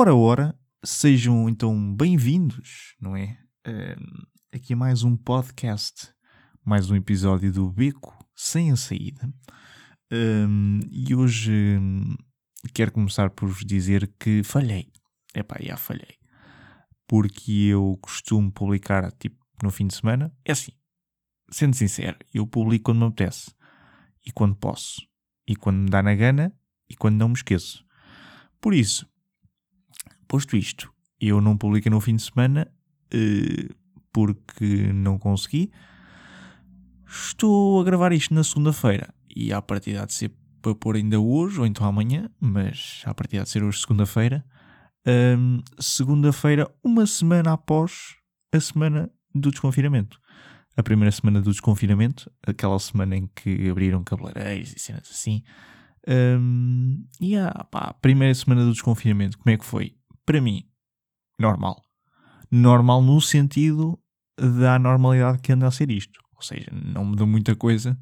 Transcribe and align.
Ora, 0.00 0.14
ora, 0.14 0.58
sejam 0.82 1.46
então 1.46 1.94
bem-vindos, 1.94 2.96
não 2.98 3.14
é? 3.14 3.36
Aqui 4.50 4.72
a 4.72 4.76
mais 4.76 5.02
um 5.02 5.14
podcast, 5.14 6.10
mais 6.64 6.90
um 6.90 6.96
episódio 6.96 7.52
do 7.52 7.70
Beco 7.70 8.16
Sem 8.34 8.72
a 8.72 8.76
Saída. 8.76 9.30
E 10.90 11.14
hoje 11.14 11.76
um, 11.78 12.16
quero 12.72 12.92
começar 12.92 13.28
por 13.28 13.46
vos 13.50 13.62
dizer 13.62 14.10
que 14.18 14.42
falhei. 14.42 14.90
Epá, 15.34 15.58
já 15.60 15.76
falhei. 15.76 16.16
Porque 17.06 17.52
eu 17.52 17.98
costumo 18.00 18.50
publicar 18.50 19.12
tipo 19.12 19.36
no 19.62 19.70
fim 19.70 19.86
de 19.86 19.94
semana. 19.94 20.34
É 20.46 20.52
assim, 20.52 20.72
sendo 21.50 21.76
sincero, 21.76 22.16
eu 22.32 22.46
publico 22.46 22.84
quando 22.84 23.00
me 23.00 23.04
apetece 23.04 23.54
e 24.24 24.32
quando 24.32 24.56
posso, 24.56 25.02
e 25.46 25.54
quando 25.54 25.76
me 25.76 25.90
dá 25.90 26.02
na 26.02 26.14
gana 26.14 26.58
e 26.88 26.96
quando 26.96 27.16
não 27.16 27.28
me 27.28 27.34
esqueço. 27.34 27.84
Por 28.62 28.72
isso, 28.72 29.06
posto 30.30 30.56
isto, 30.56 30.92
eu 31.20 31.40
não 31.40 31.56
publico 31.56 31.90
no 31.90 32.00
fim 32.00 32.14
de 32.14 32.22
semana 32.22 32.72
uh, 33.12 33.74
porque 34.12 34.92
não 34.92 35.18
consegui. 35.18 35.72
Estou 37.04 37.80
a 37.80 37.84
gravar 37.84 38.12
isto 38.12 38.32
na 38.32 38.44
segunda-feira 38.44 39.12
e 39.34 39.52
à 39.52 39.60
partida 39.60 40.06
de 40.06 40.14
ser 40.14 40.32
para 40.62 40.74
pôr 40.74 40.94
ainda 40.94 41.18
hoje 41.18 41.58
ou 41.58 41.66
então 41.66 41.84
amanhã, 41.84 42.30
mas 42.38 43.02
à 43.04 43.12
partida 43.12 43.42
de 43.42 43.48
ser 43.48 43.64
hoje 43.64 43.80
segunda-feira. 43.80 44.44
Um, 45.04 45.60
segunda-feira, 45.80 46.70
uma 46.84 47.06
semana 47.06 47.54
após 47.54 48.14
a 48.52 48.60
semana 48.60 49.10
do 49.34 49.50
desconfinamento. 49.50 50.20
A 50.76 50.82
primeira 50.82 51.10
semana 51.10 51.40
do 51.40 51.50
desconfinamento, 51.50 52.30
aquela 52.46 52.78
semana 52.78 53.16
em 53.16 53.26
que 53.34 53.68
abriram 53.68 54.04
cabeleireiros 54.04 54.74
e 54.76 54.78
cenas 54.78 55.10
assim. 55.10 55.42
Um, 56.06 57.04
e 57.20 57.36
a 57.36 57.50
pá, 57.70 57.92
primeira 57.94 58.34
semana 58.34 58.64
do 58.64 58.72
desconfinamento, 58.72 59.38
como 59.38 59.52
é 59.52 59.58
que 59.58 59.64
foi? 59.64 59.96
Para 60.30 60.40
mim, 60.40 60.62
normal. 61.40 61.82
Normal 62.52 63.02
no 63.02 63.20
sentido 63.20 63.98
da 64.38 64.78
normalidade 64.78 65.40
que 65.40 65.50
anda 65.50 65.66
a 65.66 65.72
ser 65.72 65.90
isto. 65.90 66.20
Ou 66.36 66.40
seja, 66.40 66.70
não 66.70 67.04
mudou 67.04 67.26
muita 67.26 67.56
coisa 67.56 67.98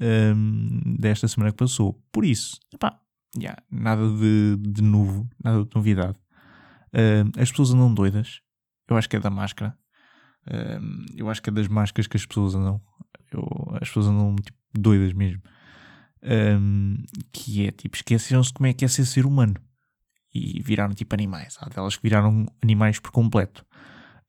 um, 0.00 0.96
desta 0.98 1.28
semana 1.28 1.50
que 1.52 1.58
passou. 1.58 2.02
Por 2.10 2.24
isso, 2.24 2.58
epá, 2.72 2.98
yeah, 3.36 3.62
nada 3.70 4.08
de, 4.08 4.56
de 4.56 4.80
novo, 4.80 5.28
nada 5.44 5.62
de 5.62 5.68
novidade. 5.76 6.16
Um, 6.94 7.38
as 7.38 7.50
pessoas 7.50 7.74
andam 7.74 7.92
doidas. 7.92 8.40
Eu 8.88 8.96
acho 8.96 9.06
que 9.06 9.16
é 9.16 9.20
da 9.20 9.28
máscara. 9.28 9.76
Um, 10.50 11.04
eu 11.14 11.28
acho 11.28 11.42
que 11.42 11.50
é 11.50 11.52
das 11.52 11.68
máscaras 11.68 12.06
que 12.06 12.16
as 12.16 12.24
pessoas 12.24 12.54
andam. 12.54 12.80
Eu, 13.30 13.46
as 13.74 13.88
pessoas 13.88 14.06
andam 14.06 14.34
tipo, 14.36 14.56
doidas 14.72 15.12
mesmo. 15.12 15.42
que 17.30 17.66
é 17.66 17.70
tipo, 17.70 17.96
esqueceram-se 17.96 18.50
como 18.50 18.66
é 18.66 18.72
que 18.72 18.82
é 18.82 18.88
ser 18.88 19.04
ser 19.04 19.26
humano. 19.26 19.56
E 20.32 20.62
viraram 20.62 20.94
tipo 20.94 21.14
animais. 21.14 21.56
Há 21.60 21.68
delas 21.68 21.96
que 21.96 22.02
viraram 22.02 22.46
animais 22.62 22.98
por 22.98 23.10
completo. 23.10 23.66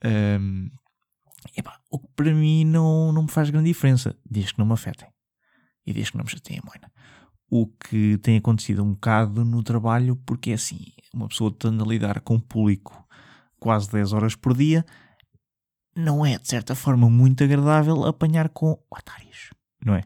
Um, 0.03 0.69
epá, 1.55 1.79
o 1.89 1.99
que 1.99 2.07
para 2.15 2.33
mim 2.33 2.65
não, 2.65 3.11
não 3.11 3.23
me 3.23 3.31
faz 3.31 3.49
grande 3.49 3.69
diferença, 3.69 4.15
desde 4.25 4.53
que 4.53 4.59
não 4.59 4.65
me 4.65 4.73
afetem 4.73 5.07
e 5.85 5.93
desde 5.93 6.11
que 6.11 6.17
não 6.17 6.25
me 6.25 6.31
chateiem 6.31 6.59
a 6.59 6.65
moina. 6.65 6.91
O 7.49 7.67
que 7.67 8.17
tem 8.19 8.37
acontecido 8.37 8.83
um 8.83 8.93
bocado 8.93 9.43
no 9.43 9.61
trabalho, 9.61 10.15
porque 10.25 10.51
é 10.51 10.53
assim, 10.53 10.79
uma 11.13 11.27
pessoa 11.27 11.53
tendo 11.57 11.83
a 11.83 11.87
lidar 11.87 12.21
com 12.21 12.35
um 12.35 12.39
público 12.39 13.05
quase 13.59 13.91
10 13.91 14.13
horas 14.13 14.35
por 14.35 14.55
dia, 14.55 14.85
não 15.95 16.25
é, 16.25 16.37
de 16.37 16.47
certa 16.47 16.73
forma, 16.73 17.09
muito 17.09 17.43
agradável 17.43 18.05
apanhar 18.05 18.49
com 18.49 18.81
otários, 18.89 19.49
não 19.85 19.95
é? 19.95 20.03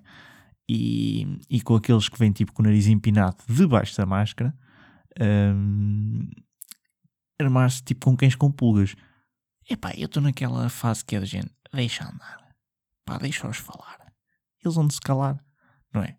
E, 0.67 1.39
e 1.47 1.61
com 1.61 1.75
aqueles 1.75 2.09
que 2.09 2.17
vêm 2.17 2.31
tipo 2.31 2.51
com 2.51 2.63
o 2.63 2.65
nariz 2.65 2.87
empinado 2.87 3.37
debaixo 3.47 3.95
da 3.95 4.05
máscara, 4.05 4.53
um, 5.19 6.29
armar-se 7.39 7.83
tipo 7.83 8.05
com 8.05 8.17
cães 8.17 8.35
com 8.35 8.51
pulgas. 8.51 8.95
Epá, 9.69 9.93
eu 9.95 10.05
estou 10.05 10.21
naquela 10.21 10.69
fase 10.69 11.03
que 11.03 11.15
é 11.15 11.19
da 11.19 11.25
gente, 11.25 11.51
deixa 11.73 12.03
andar, 12.05 12.55
pá, 13.05 13.17
deixa-os 13.17 13.57
falar. 13.57 14.13
Eles 14.63 14.75
vão 14.75 14.89
se 14.89 14.99
calar 14.99 15.45
não 15.95 16.03
é? 16.03 16.17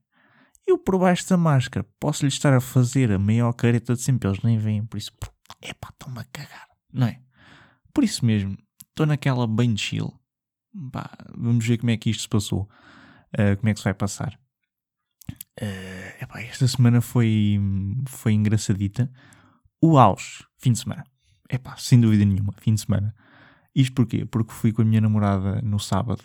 Eu 0.67 0.79
por 0.79 0.99
baixo 0.99 1.29
da 1.29 1.37
máscara 1.37 1.87
posso-lhe 2.01 2.29
estar 2.29 2.53
a 2.53 2.61
fazer 2.61 3.13
a 3.13 3.19
maior 3.19 3.53
careta 3.53 3.95
de 3.95 4.01
sempre, 4.01 4.29
eles 4.29 4.43
nem 4.43 4.59
veem, 4.59 4.85
por 4.85 4.97
isso, 4.97 5.13
é 5.63 5.73
pá, 5.75 5.91
estão-me 5.91 6.19
a 6.19 6.25
cagar, 6.25 6.67
não 6.93 7.07
é? 7.07 7.21
Por 7.93 8.03
isso 8.03 8.25
mesmo, 8.25 8.57
estou 8.89 9.07
naquela 9.07 9.47
bem 9.47 9.77
chill. 9.77 10.13
Pá, 10.93 11.11
vamos 11.35 11.67
ver 11.67 11.79
como 11.79 11.91
é 11.91 11.97
que 11.97 12.11
isto 12.11 12.23
se 12.23 12.29
passou, 12.29 12.63
uh, 12.63 13.57
como 13.57 13.69
é 13.69 13.73
que 13.73 13.79
se 13.79 13.85
vai 13.85 13.95
passar. 13.95 14.39
Uh, 15.61 16.06
epá, 16.27 16.41
esta 16.41 16.67
semana 16.69 17.01
foi, 17.01 17.59
foi 18.07 18.33
engraçadita. 18.33 19.11
O 19.81 19.99
auge, 19.99 20.45
fim 20.59 20.73
de 20.73 20.79
semana. 20.79 21.05
Epá, 21.51 21.77
sem 21.77 22.01
dúvida 22.01 22.25
nenhuma, 22.25 22.53
fim 22.59 22.75
de 22.75 22.81
semana. 22.81 23.15
Isto 23.75 23.95
porquê? 23.95 24.25
Porque 24.25 24.53
fui 24.53 24.73
com 24.73 24.83
a 24.83 24.85
minha 24.85 25.01
namorada 25.01 25.61
no 25.63 25.79
sábado 25.79 26.25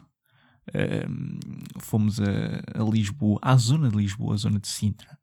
fomos 1.79 2.19
a, 2.19 2.79
a, 2.79 2.84
Lisboa, 2.84 3.39
à 3.41 3.56
zona 3.56 3.89
de 3.89 3.97
Lisboa, 3.97 4.34
a 4.34 4.38
zona 4.38 4.59
de 4.59 4.67
Sintra, 4.67 5.17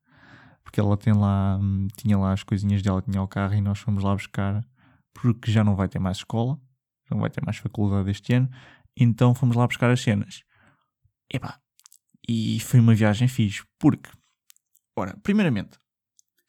porque 0.63 0.81
ela 0.81 0.97
tem 0.97 1.13
lá, 1.13 1.59
tinha 1.97 2.19
lá 2.19 2.33
as 2.33 2.43
coisinhas 2.43 2.83
dela, 2.83 3.03
tinha 3.03 3.23
o 3.23 3.29
carro 3.29 3.55
e 3.55 3.61
nós 3.61 3.79
fomos 3.79 4.03
lá 4.03 4.15
buscar, 4.15 4.65
porque 5.15 5.51
já 5.51 5.65
não 5.65 5.77
vai 5.77 5.89
ter 5.89 5.99
mais 5.99 6.19
escola, 6.19 6.59
não 7.11 7.19
vai 7.19 7.31
ter 7.31 7.45
mais 7.45 7.57
faculdade 7.57 8.11
este 8.11 8.35
ano, 8.35 8.49
então 8.97 9.35
fomos 9.35 9.57
lá 9.57 9.67
buscar 9.67 9.91
as 9.91 10.01
cenas. 10.01 10.43
Epá, 11.33 11.59
e 12.29 12.61
foi 12.61 12.81
uma 12.81 12.95
viagem 12.95 13.29
fixe, 13.29 13.65
porque, 13.79 14.11
ora, 14.99 15.17
primeiramente, 15.23 15.79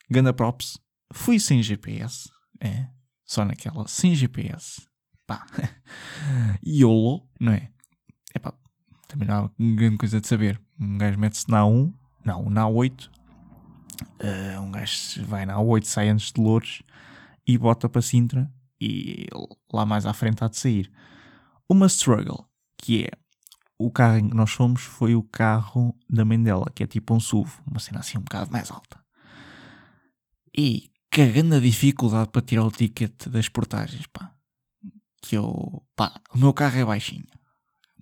Ganda 0.10 0.34
Props, 0.34 0.80
fui 1.14 1.40
sem 1.40 1.62
GPS, 1.62 2.30
é, 2.60 2.88
só 3.26 3.46
naquela, 3.46 3.88
sem 3.88 4.16
GPS, 4.16 4.82
pá, 5.28 5.46
YOLO, 6.66 7.30
não 7.40 7.52
é? 7.54 7.72
Epá, 8.36 8.54
também 9.08 9.28
não 9.28 9.46
há 9.46 9.52
grande 9.76 9.98
coisa 9.98 10.20
de 10.20 10.28
saber. 10.28 10.60
Um 10.80 10.98
gajo 10.98 11.20
mete-se 11.20 11.50
na 11.50 11.62
A1, 11.62 11.94
não, 12.26 12.50
na 12.50 12.64
A8. 12.64 13.08
Uh, 13.08 13.12
eh, 14.20 14.60
um 14.60 14.72
gajo 14.72 15.26
vai 15.26 15.46
na 15.46 15.56
A8, 15.56 15.84
sai 15.84 16.10
antes 16.10 16.32
de 16.32 16.42
Louros 16.42 16.82
e 17.46 17.58
bota 17.58 17.90
para 17.90 18.02
Sintra 18.02 18.52
e 18.80 19.28
lá 19.72 19.86
mais 19.86 20.06
à 20.06 20.14
frente 20.14 20.44
há 20.44 20.48
de 20.48 20.58
sair. 20.58 20.92
Uma 21.68 21.88
struggle, 21.88 22.48
que 22.78 23.06
é 23.06 23.12
o 23.80 23.90
carro 23.90 24.18
em 24.18 24.30
que 24.30 24.36
nós 24.36 24.52
fomos 24.52 24.82
foi 24.82 25.16
o 25.16 25.24
carro 25.24 25.96
da 26.10 26.26
mãe 26.26 26.42
dela, 26.42 26.70
que 26.76 26.84
é 26.84 26.88
tipo 26.88 27.16
um 27.16 27.20
SUV, 27.20 27.52
uma 27.66 27.80
cena 27.80 28.00
assim 28.00 28.18
um 28.18 28.22
bocado 28.22 28.52
mais 28.52 28.70
alta. 28.70 29.00
E 30.56 30.92
cagando 31.10 31.56
a 31.56 31.60
dificuldade 31.60 32.30
para 32.30 32.42
tirar 32.42 32.66
o 32.66 32.72
ticket 32.72 33.28
das 33.28 33.50
portagens, 33.50 34.06
pá. 34.08 34.34
Que 35.22 35.36
eu, 35.36 35.84
pá, 35.96 36.20
o 36.34 36.38
meu 36.38 36.54
carro 36.54 36.78
é 36.78 36.86
baixinho 36.86 37.26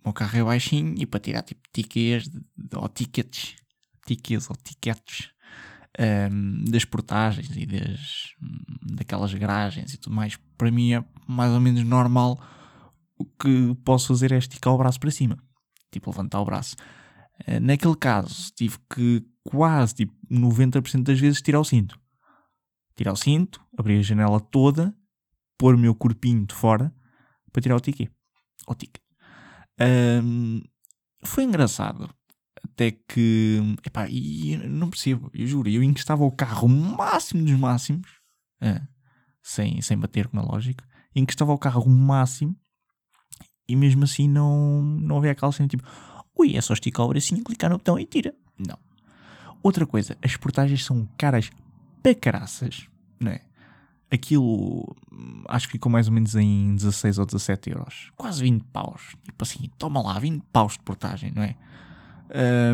meu 0.08 0.14
carro 0.14 0.38
é 0.38 0.44
baixinho 0.44 0.96
e 0.98 1.06
para 1.06 1.20
tirar 1.20 1.42
tipo 1.42 1.62
tickets 1.74 2.30
ou 2.76 2.88
tickets, 2.88 3.56
tickets 4.06 4.50
ou 4.50 4.56
tickets 4.56 5.32
um, 6.32 6.64
das 6.66 6.86
portagens 6.86 7.50
e 7.56 7.66
das, 7.66 8.34
daquelas 8.82 9.34
garagens 9.34 9.94
e 9.94 9.98
tudo 9.98 10.16
mais, 10.16 10.38
para 10.58 10.72
mim 10.72 10.94
é 10.94 11.04
mais 11.28 11.52
ou 11.52 11.60
menos 11.60 11.84
normal. 11.84 12.40
O 13.18 13.26
que 13.26 13.76
posso 13.84 14.08
fazer 14.10 14.32
é 14.32 14.38
esticar 14.38 14.74
o 14.74 14.78
braço 14.78 15.00
para 15.00 15.12
cima, 15.12 15.38
tipo 16.00 16.10
levantar 16.10 16.42
o 16.42 16.46
braço. 16.46 16.76
Uh, 17.48 17.60
naquele 17.62 17.96
caso, 17.96 18.52
tive 18.56 18.78
que 18.94 19.26
quase 19.44 19.96
tipo 19.96 20.14
90% 20.32 21.04
das 21.04 21.20
vezes 21.20 21.42
tirar 21.42 21.60
o 21.60 21.66
cinto. 21.66 22.00
Tirar 22.96 23.14
o 23.14 23.16
cinto, 23.16 23.64
abrir 23.78 24.00
a 24.00 24.02
janela 24.02 24.40
toda, 24.40 24.96
pôr 25.58 25.76
o 25.76 25.78
meu 25.78 25.94
corpinho 25.94 26.46
de 26.46 26.54
fora 26.54 26.94
para 27.52 27.62
tirar 27.62 27.76
o 27.76 27.80
ticket. 27.80 28.10
O 28.68 28.76
ticket. 28.76 29.02
Um, 29.80 30.62
foi 31.24 31.44
engraçado. 31.44 32.10
Até 32.64 32.92
que. 32.92 33.60
Epá, 33.86 34.08
e 34.10 34.58
não 34.68 34.90
percebo, 34.90 35.30
eu 35.34 35.48
juro. 35.48 35.70
Eu 35.70 35.84
encostava 35.84 36.24
o 36.24 36.32
carro 36.32 36.68
máximo 36.68 37.44
dos 37.44 37.58
máximos. 37.58 38.08
É, 38.60 38.82
sem, 39.42 39.82
sem 39.82 39.98
bater, 39.98 40.28
como 40.28 40.42
é 40.42 40.46
lógico. 40.46 40.84
Encostava 41.16 41.54
o 41.54 41.58
carro 41.58 41.90
máximo. 41.90 42.56
E 43.68 43.76
mesmo 43.76 44.04
assim 44.04 44.28
não, 44.28 44.82
não 44.82 45.18
havia 45.18 45.32
aquela 45.32 45.52
cena 45.52 45.68
tipo. 45.68 45.84
Ui, 46.38 46.56
é 46.56 46.62
só 46.62 46.74
esticar 46.74 47.06
o 47.06 47.10
bracinho, 47.10 47.44
clicar 47.44 47.70
no 47.70 47.78
botão 47.78 48.00
e 48.00 48.06
tira. 48.06 48.34
Não. 48.58 48.78
Outra 49.64 49.86
coisa, 49.86 50.18
as 50.22 50.38
portagens 50.38 50.86
são 50.86 51.08
caras 51.18 51.50
para 52.02 52.14
caraças, 52.14 52.88
não 53.20 53.32
é? 53.32 53.42
aquilo 54.12 54.96
acho 55.48 55.68
que 55.68 55.74
ficou 55.74 55.92
mais 55.92 56.08
ou 56.08 56.14
menos 56.14 56.36
em 56.36 56.76
16 56.76 57.20
ou 57.20 57.26
17 57.26 57.70
euros. 57.72 58.12
Quase 58.16 58.42
20 58.42 58.64
paus. 58.66 59.16
Tipo 59.24 59.44
assim, 59.44 59.70
toma 59.78 60.02
lá, 60.02 60.18
20 60.20 60.44
paus 60.52 60.74
de 60.74 60.80
portagem, 60.80 61.32
não 61.36 61.44
é? 61.44 61.56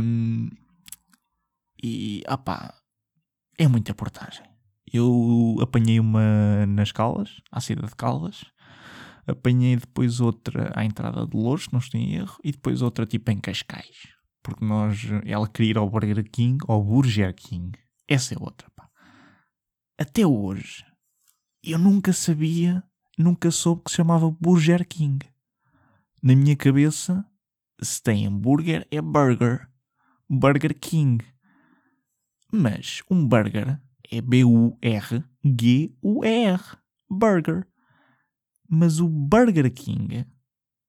Um, 0.02 0.50
e, 1.82 2.24
ah 2.28 2.38
pá, 2.38 2.74
é 3.58 3.68
muita 3.68 3.94
portagem. 3.94 4.46
Eu 4.92 5.58
apanhei 5.62 6.00
uma 6.00 6.66
nas 6.68 6.92
Caldas, 6.92 7.42
à 7.52 7.60
saída 7.60 7.88
de 7.88 7.96
Caldas. 7.96 8.46
Apanhei 9.26 9.76
depois 9.78 10.20
outra 10.20 10.72
à 10.76 10.84
entrada 10.84 11.26
de 11.26 11.36
Louros, 11.38 11.70
não 11.72 11.80
estou 11.80 12.00
em 12.00 12.16
erro. 12.16 12.38
E 12.44 12.52
depois 12.52 12.82
outra 12.82 13.06
tipo 13.06 13.32
em 13.32 13.40
Cascais. 13.40 14.08
Porque 14.42 14.66
nós, 14.66 15.00
ela 15.26 15.48
queria 15.48 15.72
ir 15.72 15.78
ao 15.78 15.90
Burger 15.90 16.24
King, 16.30 16.64
ao 16.68 16.84
Burger 16.84 17.34
King. 17.34 17.78
Essa 18.08 18.34
é 18.34 18.38
outra, 18.40 18.70
pá. 18.76 18.90
Até 19.98 20.26
hoje, 20.28 20.86
eu 21.64 21.80
nunca 21.80 22.12
sabia, 22.12 22.84
nunca 23.18 23.50
soube 23.52 23.84
que 23.86 23.92
se 23.92 23.98
chamava 23.98 24.30
Burger 24.30 24.86
King. 24.86 25.26
Na 26.22 26.36
minha 26.36 26.58
cabeça, 26.58 27.26
se 27.82 28.02
tem 28.04 28.28
hambúrguer, 28.28 28.86
é 28.92 29.02
burger. 29.02 29.70
Burger 30.30 30.78
King. 30.78 31.24
Mas 32.52 33.02
um 33.10 33.26
burger 33.28 33.80
é 34.12 34.22
B-U-R-G-U-E-R. 34.22 35.24
Burger. 37.10 37.68
Mas 38.76 39.00
o 39.00 39.08
Burger 39.08 39.72
King, 39.72 40.26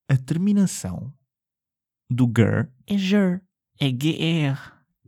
a 0.08 0.16
terminação 0.16 1.12
do 2.08 2.24
GER 2.34 2.72
é 2.86 2.96
GER. 2.96 3.42
É 3.78 3.90
G-E-R. 3.90 4.58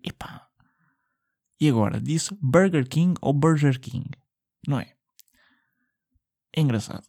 Epá. 0.04 0.46
E 1.58 1.70
agora, 1.70 1.98
disse 1.98 2.36
Burger 2.38 2.86
King 2.86 3.18
ou 3.22 3.32
Burger 3.32 3.80
King? 3.80 4.10
Não 4.68 4.78
é? 4.78 4.94
É 6.54 6.60
engraçado. 6.60 7.06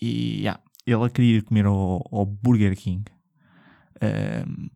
E, 0.00 0.38
yeah, 0.38 0.62
ele 0.86 1.10
queria 1.10 1.42
comer 1.42 1.66
ao, 1.66 2.02
ao 2.10 2.24
Burger 2.24 2.74
King. 2.74 3.04
Um, 4.00 4.70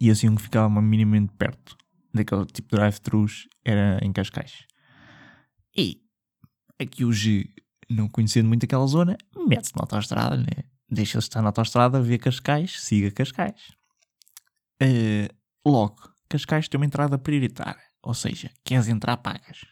e 0.00 0.10
assim 0.10 0.30
um 0.30 0.36
que 0.36 0.42
ficava 0.42 0.80
minimamente 0.80 1.34
perto 1.34 1.76
daquele 2.14 2.46
tipo 2.46 2.70
de 2.70 2.76
drive-thrus 2.76 3.46
era 3.62 3.98
em 4.02 4.10
Cascais. 4.10 4.66
E 5.76 6.02
aqui 6.78 7.04
o 7.04 7.12
G, 7.12 7.46
não 7.90 8.08
conhecendo 8.08 8.48
muito 8.48 8.64
aquela 8.64 8.86
zona, 8.86 9.18
mete-se 9.46 9.74
na 9.74 9.82
autostrada, 9.82 10.36
né? 10.36 10.64
deixa-se 10.90 11.28
estar 11.28 11.40
na 11.40 11.48
autostrada, 11.48 12.02
vê 12.02 12.18
Cascais, 12.18 12.80
siga 12.82 13.10
Cascais. 13.10 13.72
Uh, 14.82 15.28
logo, 15.64 16.12
Cascais 16.28 16.68
tem 16.68 16.78
uma 16.78 16.86
entrada 16.86 17.18
prioritária, 17.18 17.82
ou 18.02 18.14
seja, 18.14 18.50
queres 18.64 18.88
entrar, 18.88 19.16
pagas. 19.18 19.64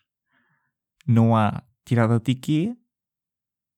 Não 1.06 1.34
há 1.34 1.62
tirada 1.84 2.18
de 2.18 2.34
ticket, 2.34 2.76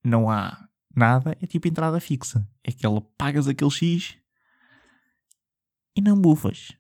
não 0.05 0.29
há 0.31 0.69
nada, 0.95 1.37
é 1.41 1.47
tipo 1.47 1.69
entrada 1.69 2.01
fixa. 2.01 2.47
É 2.65 2.71
aquela 2.71 3.01
pagas 3.17 3.47
aquele 3.47 3.71
X 3.71 4.19
e 5.97 6.01
não 6.01 6.21
bufas. 6.21 6.73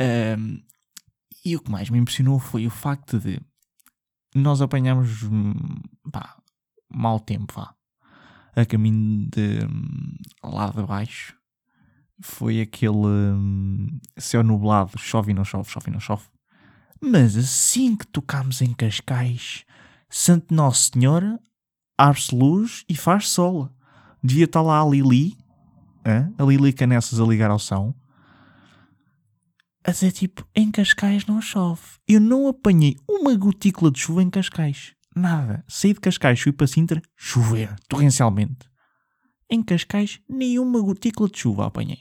Um, 0.00 0.62
e 1.44 1.56
o 1.56 1.60
que 1.60 1.70
mais 1.70 1.90
me 1.90 1.98
impressionou 1.98 2.38
foi 2.38 2.66
o 2.66 2.70
facto 2.70 3.18
de 3.18 3.40
nós 4.34 4.60
apanhamos 4.60 5.22
hum, 5.22 5.54
pá, 6.10 6.36
mau 6.92 7.20
tempo 7.20 7.54
vá, 7.54 7.74
a 8.56 8.64
caminho 8.66 9.28
de 9.30 9.64
hum, 9.64 10.16
lá 10.42 10.70
de 10.70 10.82
baixo. 10.82 11.36
Foi 12.20 12.60
aquele 12.60 12.96
hum, 12.96 13.98
céu 14.16 14.42
nublado, 14.42 14.98
chove 14.98 15.32
e 15.32 15.34
não 15.34 15.44
chove, 15.44 15.70
chove 15.70 15.90
e 15.90 15.92
não 15.92 16.00
chove. 16.00 16.24
Mas 17.00 17.36
assim 17.36 17.96
que 17.96 18.06
tocámos 18.06 18.62
em 18.62 18.72
Cascais, 18.72 19.64
Santo 20.08 20.54
Nosso 20.54 20.92
Senhor 20.92 21.38
abre-se 21.98 22.34
luz 22.34 22.84
e 22.88 22.96
faz 22.96 23.28
sol. 23.28 23.68
Devia 24.22 24.44
estar 24.46 24.62
lá 24.62 24.80
a 24.80 24.88
Lili, 24.88 25.36
a 26.38 26.42
Lili 26.42 26.72
Canessas 26.72 27.20
a 27.20 27.24
ligar 27.24 27.50
ao 27.50 27.58
som. 27.58 27.94
A 29.86 29.90
dizer 29.90 30.12
tipo, 30.12 30.48
em 30.54 30.70
Cascais 30.70 31.26
não 31.26 31.42
chove. 31.42 31.82
Eu 32.08 32.18
não 32.18 32.48
apanhei 32.48 32.96
uma 33.06 33.36
gotícula 33.36 33.90
de 33.90 34.00
chuva 34.00 34.22
em 34.22 34.30
Cascais. 34.30 34.94
Nada. 35.14 35.62
Saí 35.68 35.92
de 35.92 36.00
Cascais, 36.00 36.40
fui 36.40 36.52
para 36.52 36.66
Sintra, 36.66 37.02
chover, 37.14 37.74
torrencialmente. 37.86 38.66
Em 39.50 39.62
Cascais, 39.62 40.20
nenhuma 40.26 40.80
gotícula 40.80 41.28
de 41.28 41.38
chuva 41.38 41.66
apanhei. 41.66 41.98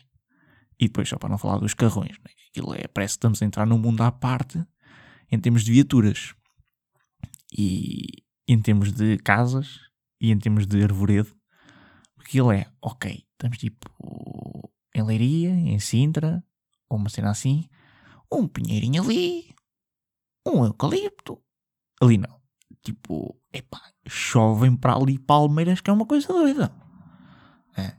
E 0.80 0.88
depois, 0.88 1.10
só 1.10 1.18
para 1.18 1.30
não 1.30 1.38
falar 1.38 1.60
dos 1.60 1.74
carrões, 1.74 2.18
né? 2.20 2.32
aquilo 2.50 2.74
é, 2.74 2.88
parece 2.88 3.16
que 3.16 3.18
estamos 3.18 3.42
a 3.42 3.46
entrar 3.46 3.66
num 3.66 3.78
mundo 3.78 4.02
à 4.02 4.12
parte 4.12 4.64
em 5.30 5.38
termos 5.38 5.64
de 5.64 5.74
viaturas. 5.74 6.34
E 7.52 8.24
em 8.48 8.62
termos 8.62 8.94
de 8.94 9.18
casas 9.18 9.80
e 10.22 10.32
em 10.32 10.40
termos 10.40 10.66
de 10.66 10.82
arvoredo. 10.82 11.36
Ele 12.34 12.56
é, 12.56 12.68
ok, 12.82 13.26
estamos 13.34 13.58
tipo 13.58 14.72
em 14.96 15.04
Leiria, 15.04 15.50
em 15.50 15.78
Sintra, 15.80 16.44
uma 16.96 17.10
cena 17.10 17.32
assim, 17.32 17.68
um 18.32 18.48
pinheirinho 18.48 19.04
ali, 19.04 19.54
um 20.48 20.66
eucalipto. 20.66 21.42
Ali 22.02 22.18
não. 22.18 22.42
Tipo, 22.84 23.38
epá, 23.54 23.82
chovem 24.08 24.76
para 24.76 24.96
ali 24.96 25.18
palmeiras 25.18 25.80
que 25.80 25.90
é 25.90 25.94
uma 25.94 26.06
coisa 26.06 26.28
doida. 26.28 26.72
É. 27.78 27.94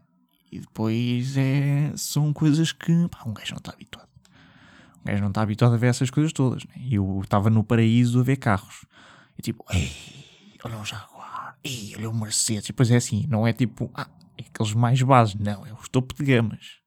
E 0.53 0.61
depois 0.61 1.37
é, 1.37 1.93
são 1.97 2.33
coisas 2.33 2.73
que 2.73 3.09
pá, 3.09 3.23
um 3.27 3.33
gajo 3.33 3.53
não 3.53 3.59
está 3.59 3.73
habituado. 3.73 4.09
Um 5.01 5.05
gajo 5.05 5.23
não 5.23 5.29
está 5.29 5.43
habituado 5.43 5.75
a 5.75 5.79
ver 5.79 5.89
essas 5.89 6.11
coisas 6.11 6.33
todas. 6.33 6.65
Né? 6.67 6.75
Eu 6.91 7.21
estava 7.23 7.49
no 7.49 7.65
paraíso 7.65 8.21
a 8.21 8.23
ver 8.23 8.37
carros. 8.37 8.85
E 9.39 9.43
tipo, 9.43 9.65
ei, 9.71 9.91
olha 10.65 10.79
o 10.79 10.85
Jaguar, 10.85 11.59
ei, 11.65 11.95
olha 11.97 12.11
o 12.11 12.15
Mercedes. 12.15 12.67
E 12.67 12.73
depois 12.73 12.91
é 12.91 12.97
assim, 12.97 13.27
não 13.29 13.47
é 13.47 13.53
tipo, 13.53 13.91
ah, 13.95 14.09
é 14.37 14.43
aqueles 14.43 14.75
mais 14.75 15.01
bases, 15.03 15.35
não, 15.37 15.67
é 15.67 15.73
o 15.73 15.89
topo 15.91 16.15
de 16.15 16.25
gamas. 16.25 16.84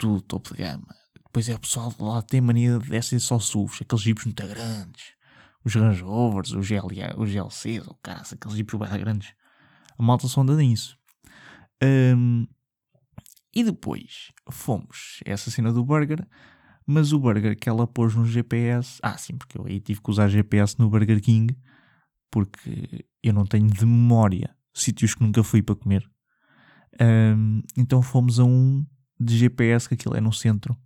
Tudo 0.00 0.22
topo 0.22 0.54
de 0.54 0.62
gama. 0.62 0.86
Depois 1.14 1.48
é 1.48 1.54
o 1.54 1.60
pessoal 1.60 1.94
lá 2.00 2.22
tem 2.22 2.40
mania 2.40 2.78
de 2.78 2.88
descer 2.88 3.20
só 3.20 3.38
SUVs, 3.38 3.82
aqueles 3.82 4.02
jipes 4.02 4.24
muito 4.24 4.46
grandes. 4.48 5.14
Os 5.64 5.74
Range 5.74 6.02
Rovers, 6.02 6.52
os, 6.52 6.66
GLA, 6.66 7.14
os 7.18 7.30
GLCs, 7.30 7.86
ou 7.86 7.94
cara, 8.02 8.22
aqueles 8.22 8.56
jipes 8.56 8.78
bem 8.78 8.98
grandes. 8.98 9.34
A 9.98 10.02
malta 10.02 10.26
só 10.26 10.40
anda 10.40 10.56
nisso. 10.56 10.98
Um, 11.82 12.46
e 13.54 13.62
depois 13.62 14.32
fomos 14.50 15.20
essa 15.24 15.50
cena 15.50 15.72
do 15.72 15.84
burger, 15.84 16.26
mas 16.86 17.12
o 17.12 17.18
burger 17.20 17.56
que 17.58 17.68
ela 17.68 17.86
pôs 17.86 18.14
no 18.14 18.24
GPS. 18.24 18.98
Ah, 19.02 19.18
sim, 19.18 19.36
porque 19.36 19.58
eu 19.58 19.66
aí 19.66 19.80
tive 19.80 20.00
que 20.00 20.10
usar 20.10 20.28
GPS 20.28 20.76
no 20.78 20.88
Burger 20.88 21.20
King 21.20 21.54
porque 22.30 23.04
eu 23.22 23.32
não 23.32 23.44
tenho 23.44 23.66
de 23.66 23.84
memória 23.84 24.54
sítios 24.72 25.14
que 25.14 25.22
nunca 25.22 25.42
fui 25.42 25.62
para 25.62 25.74
comer. 25.74 26.08
Um, 27.00 27.62
então 27.76 28.00
fomos 28.00 28.38
a 28.38 28.44
um 28.44 28.86
de 29.20 29.36
GPS, 29.36 29.88
que 29.88 29.94
aquilo 29.94 30.16
é 30.16 30.20
no 30.20 30.32
centro 30.32 30.76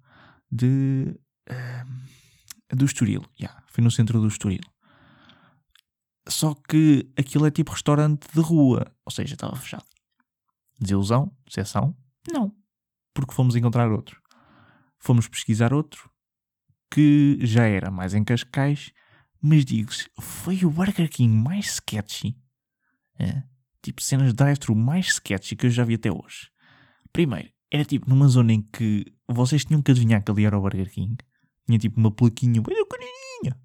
de, 0.50 1.14
um, 1.50 2.76
do 2.76 2.84
Estoril. 2.84 3.24
Yeah, 3.40 3.62
foi 3.68 3.82
no 3.84 3.90
centro 3.90 4.20
do 4.20 4.28
Estoril. 4.28 4.60
Só 6.28 6.54
que 6.54 7.10
aquilo 7.16 7.46
é 7.46 7.50
tipo 7.50 7.72
restaurante 7.72 8.26
de 8.32 8.40
rua, 8.40 8.90
ou 9.04 9.12
seja, 9.12 9.34
estava 9.34 9.56
fechado. 9.56 9.84
Desilusão? 10.80 11.30
Decepção? 11.46 11.96
Não. 12.32 12.54
Porque 13.12 13.34
fomos 13.34 13.54
encontrar 13.54 13.90
outro. 13.90 14.20
Fomos 14.98 15.28
pesquisar 15.28 15.72
outro 15.72 16.10
que 16.90 17.38
já 17.42 17.64
era 17.64 17.90
mais 17.90 18.14
em 18.14 18.24
Cascais 18.24 18.92
mas 19.46 19.62
digo-se, 19.66 20.08
foi 20.18 20.64
o 20.64 20.70
Burger 20.70 21.06
King 21.10 21.36
mais 21.36 21.74
sketchy, 21.74 22.34
é? 23.18 23.42
tipo 23.82 24.00
cenas 24.00 24.28
de 24.28 24.32
drive-thru 24.32 24.74
mais 24.74 25.08
sketchy 25.08 25.54
que 25.54 25.66
eu 25.66 25.70
já 25.70 25.84
vi 25.84 25.96
até 25.96 26.10
hoje. 26.10 26.50
Primeiro, 27.12 27.52
era 27.74 27.84
tipo 27.84 28.08
numa 28.08 28.28
zona 28.28 28.52
em 28.52 28.62
que 28.62 29.04
vocês 29.28 29.64
tinham 29.64 29.82
que 29.82 29.90
adivinhar 29.90 30.22
que 30.22 30.30
ali 30.30 30.44
era 30.44 30.56
o 30.56 30.60
Burger 30.60 30.88
King. 30.88 31.16
Tinha 31.66 31.76
tipo 31.76 31.98
uma 31.98 32.12
plaquinha 32.12 32.62
bem 32.62 32.76
pequenininha 32.86 33.60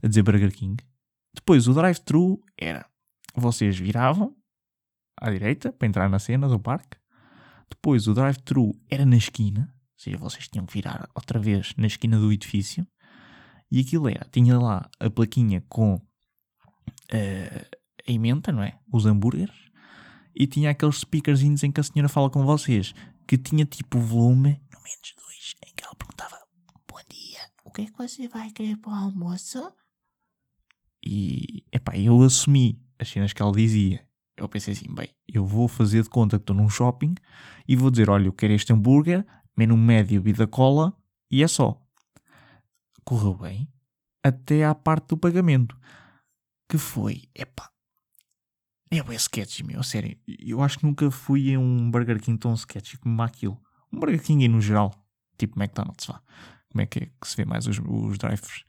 a 0.00 0.06
dizer 0.06 0.22
Burger 0.22 0.52
King. 0.52 0.76
Depois 1.34 1.66
o 1.66 1.74
drive-thru 1.74 2.40
era, 2.56 2.86
vocês 3.34 3.76
viravam 3.76 4.36
à 5.20 5.28
direita 5.28 5.72
para 5.72 5.88
entrar 5.88 6.08
na 6.08 6.20
cena 6.20 6.48
do 6.48 6.60
parque. 6.60 6.96
Depois 7.68 8.06
o 8.06 8.14
drive-thru 8.14 8.70
era 8.88 9.04
na 9.04 9.16
esquina, 9.16 9.74
ou 9.74 9.98
seja, 9.98 10.16
vocês 10.18 10.46
tinham 10.46 10.64
que 10.64 10.74
virar 10.74 11.08
outra 11.12 11.40
vez 11.40 11.74
na 11.76 11.88
esquina 11.88 12.20
do 12.20 12.32
edifício. 12.32 12.86
E 13.72 13.80
aquilo 13.80 14.08
era, 14.08 14.24
tinha 14.30 14.56
lá 14.56 14.88
a 15.00 15.10
plaquinha 15.10 15.64
com 15.68 15.94
uh, 15.94 16.00
a 17.10 18.12
emenda, 18.12 18.52
não 18.52 18.62
é? 18.62 18.78
Os 18.92 19.04
hambúrgueres. 19.04 19.72
E 20.32 20.46
tinha 20.46 20.70
aqueles 20.70 20.98
speakerzinhos 20.98 21.64
em 21.64 21.72
que 21.72 21.80
a 21.80 21.82
senhora 21.82 22.08
fala 22.08 22.30
com 22.30 22.44
vocês. 22.44 22.94
Que 23.26 23.38
tinha 23.38 23.64
tipo 23.64 23.98
volume, 23.98 24.60
no 24.72 24.82
menos 24.82 25.14
dois, 25.16 25.54
em 25.66 25.74
que 25.74 25.84
ela 25.84 25.94
perguntava: 25.94 26.38
Bom 26.88 26.98
dia, 27.08 27.40
o 27.64 27.70
que 27.70 27.82
é 27.82 27.86
que 27.86 27.96
você 27.96 28.28
vai 28.28 28.50
querer 28.50 28.76
para 28.76 28.92
o 28.92 28.94
almoço? 28.94 29.72
E, 31.04 31.64
epá, 31.72 31.96
eu 31.96 32.22
assumi 32.22 32.80
as 32.98 33.08
cenas 33.08 33.32
que 33.32 33.42
ela 33.42 33.52
dizia. 33.52 34.06
Eu 34.36 34.48
pensei 34.48 34.74
assim: 34.74 34.92
bem, 34.94 35.08
eu 35.26 35.46
vou 35.46 35.68
fazer 35.68 36.02
de 36.02 36.08
conta 36.08 36.38
que 36.38 36.42
estou 36.42 36.56
num 36.56 36.68
shopping 36.68 37.14
e 37.66 37.76
vou 37.76 37.90
dizer: 37.90 38.10
olha, 38.10 38.26
eu 38.26 38.32
quero 38.32 38.52
este 38.52 38.72
hambúrguer, 38.72 39.26
menu 39.56 39.76
médio, 39.76 40.22
vida 40.22 40.46
cola, 40.46 40.96
e 41.30 41.42
é 41.42 41.48
só 41.48 41.82
correu 43.04 43.34
bem 43.34 43.68
até 44.22 44.64
à 44.64 44.74
parte 44.74 45.08
do 45.08 45.16
pagamento. 45.16 45.76
Que 46.68 46.78
foi, 46.78 47.28
epá, 47.34 47.70
é 48.98 49.02
bem 49.02 49.16
sketchy, 49.16 49.64
meu, 49.64 49.82
sério. 49.82 50.16
Eu 50.26 50.62
acho 50.62 50.78
que 50.78 50.84
nunca 50.84 51.10
fui 51.10 51.54
a 51.54 51.58
um 51.58 51.90
Burger 51.90 52.20
King 52.20 52.38
tão 52.38 52.54
sketchy 52.54 52.98
como 52.98 53.20
aquilo. 53.22 53.60
Um 53.92 53.98
Burger 53.98 54.22
King 54.22 54.46
no 54.48 54.60
geral, 54.60 54.92
tipo 55.38 55.60
McDonald's, 55.60 56.06
vá. 56.06 56.20
Como 56.70 56.82
é 56.82 56.86
que 56.86 56.98
é 57.00 57.06
que 57.06 57.28
se 57.28 57.36
vê 57.36 57.44
mais 57.44 57.66
os, 57.66 57.78
os 57.78 58.18
drive-thrus? 58.18 58.64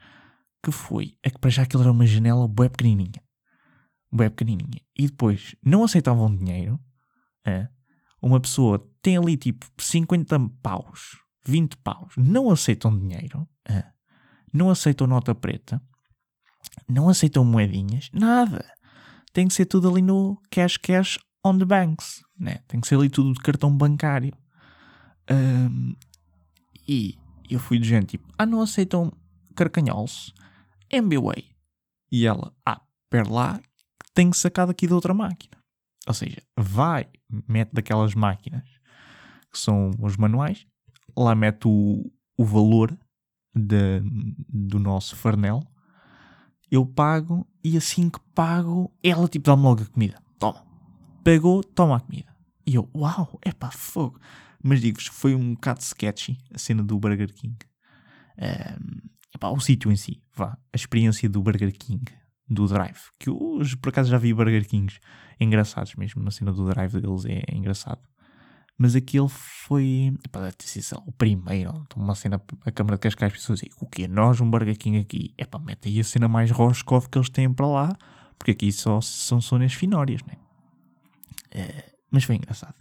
Que 0.62 0.72
foi, 0.72 1.18
é 1.24 1.30
que 1.30 1.40
para 1.40 1.50
já 1.50 1.64
aquilo 1.64 1.84
era 1.84 1.92
uma 1.92 2.06
janela 2.06 2.48
bem 2.48 2.70
pequenininha. 2.70 3.22
Bem 4.12 4.30
pequenininha. 4.30 4.82
E 4.98 5.08
depois, 5.08 5.56
não 5.64 5.84
aceitavam 5.84 6.36
dinheiro. 6.36 6.80
É? 7.46 7.68
Uma 8.22 8.40
pessoa 8.40 8.86
tem 9.02 9.18
ali 9.18 9.36
tipo 9.36 9.66
50 9.78 10.40
paus, 10.62 11.18
20 11.46 11.78
paus, 11.78 12.14
não 12.18 12.50
aceitam 12.50 12.98
dinheiro. 12.98 13.48
É? 13.68 13.94
não 14.54 14.70
aceitam 14.70 15.08
nota 15.08 15.34
preta, 15.34 15.82
não 16.88 17.10
aceitam 17.10 17.44
moedinhas, 17.44 18.10
nada. 18.14 18.64
Tem 19.34 19.48
que 19.48 19.54
ser 19.54 19.66
tudo 19.66 19.90
ali 19.90 20.02
no 20.02 20.40
cash 20.50 20.78
cash 20.78 21.20
on 21.44 21.58
the 21.58 21.66
banks, 21.66 22.24
né? 22.40 22.60
Tem 22.68 22.80
que 22.80 22.88
ser 22.88 22.96
ali 22.96 23.10
tudo 23.10 23.34
de 23.34 23.40
cartão 23.40 23.76
bancário. 23.76 24.34
Um, 25.30 25.96
e 26.88 27.18
eu 27.50 27.60
fui 27.60 27.80
de 27.80 27.88
gente 27.88 28.12
tipo, 28.12 28.32
ah, 28.38 28.46
não 28.46 28.62
aceitam 28.62 29.12
carcanholos? 29.56 30.34
MBWay. 30.90 31.46
E 32.12 32.26
ela, 32.26 32.54
ah, 32.66 32.82
pera 33.10 33.30
lá, 33.30 33.62
tem 34.14 34.30
que 34.30 34.38
sacar 34.38 34.68
daqui 34.68 34.86
de 34.86 34.94
outra 34.94 35.14
máquina. 35.14 35.58
Ou 36.08 36.14
seja, 36.14 36.42
vai, 36.58 37.08
mete 37.48 37.72
daquelas 37.74 38.14
máquinas 38.14 38.64
que 39.52 39.60
são 39.60 39.92
os 40.00 40.18
manuais, 40.18 40.66
lá 41.16 41.36
mete 41.36 41.68
o, 41.68 42.12
o 42.38 42.44
valor 42.44 42.98
de, 43.56 44.02
do 44.50 44.80
nosso 44.80 45.16
farnel, 45.16 45.64
eu 46.76 46.86
pago 46.86 47.48
e 47.64 47.78
assim 47.78 48.10
que 48.10 48.20
pago, 48.34 48.92
ela 49.04 49.28
tipo 49.28 49.46
dá-me 49.46 49.62
logo 49.62 49.84
a 49.84 49.86
comida. 49.86 50.20
Toma. 50.40 50.66
Pagou, 51.24 51.64
toma 51.64 51.98
a 51.98 52.00
comida. 52.00 52.36
E 52.66 52.74
eu, 52.74 52.90
uau, 52.96 53.40
é 53.44 53.52
pá, 53.52 53.70
fogo. 53.70 54.20
Mas 54.62 54.82
digo-vos, 54.82 55.06
foi 55.08 55.36
um 55.36 55.54
bocado 55.54 55.82
sketchy 55.82 56.38
a 56.52 56.58
cena 56.58 56.82
do 56.82 56.98
Burger 56.98 57.32
King. 57.32 57.56
Um, 58.40 59.08
epá, 59.36 59.50
o 59.50 59.60
sítio 59.60 59.92
em 59.92 59.96
si, 59.96 60.24
vá, 60.36 60.58
a 60.72 60.76
experiência 60.76 61.30
do 61.30 61.44
Burger 61.44 61.72
King, 61.78 62.12
do 62.50 62.66
Drive, 62.68 63.12
que 63.20 63.30
hoje 63.30 63.78
por 63.78 63.90
acaso 63.90 64.10
já 64.10 64.18
vi 64.18 64.34
Burger 64.34 64.68
Kings 64.68 65.00
engraçados 65.40 65.94
mesmo, 65.96 66.24
na 66.24 66.32
cena 66.32 66.52
do 66.52 66.68
Drive 66.68 67.00
deles 67.00 67.26
é, 67.26 67.44
é 67.48 67.56
engraçado. 67.56 68.02
Mas 68.78 68.96
aquele 68.96 69.30
foi, 69.30 70.14
epá, 70.26 70.42
deve 70.42 70.56
sido 70.60 71.04
o 71.06 71.12
primeiro, 71.12 71.86
uma 71.96 72.16
cena, 72.16 72.42
a 72.66 72.72
Câmara 72.72 72.98
de 72.98 73.02
Cascais, 73.02 73.32
as 73.32 73.40
pessoas 73.40 73.60
dizem, 73.60 73.74
o 73.80 73.88
quê? 73.88 74.08
Nós, 74.08 74.42
um 74.42 74.50
Burger 74.50 74.78
King 74.78 75.00
aqui, 75.00 75.34
epá, 75.38 75.60
mete 75.60 75.88
aí 75.88 76.00
a 76.00 76.04
cena 76.04 76.28
mais 76.28 76.50
Roscoff 76.52 77.08
que 77.08 77.18
eles 77.18 77.30
têm 77.30 77.54
para 77.54 77.68
lá, 77.68 77.98
porque 78.38 78.52
aqui 78.52 78.72
só 78.72 79.00
são 79.00 79.40
zonas 79.40 79.74
finórias, 79.74 80.22
né? 80.24 80.34
É, 81.52 81.92
mas 82.12 82.24
foi 82.24 82.36
engraçado. 82.36 82.76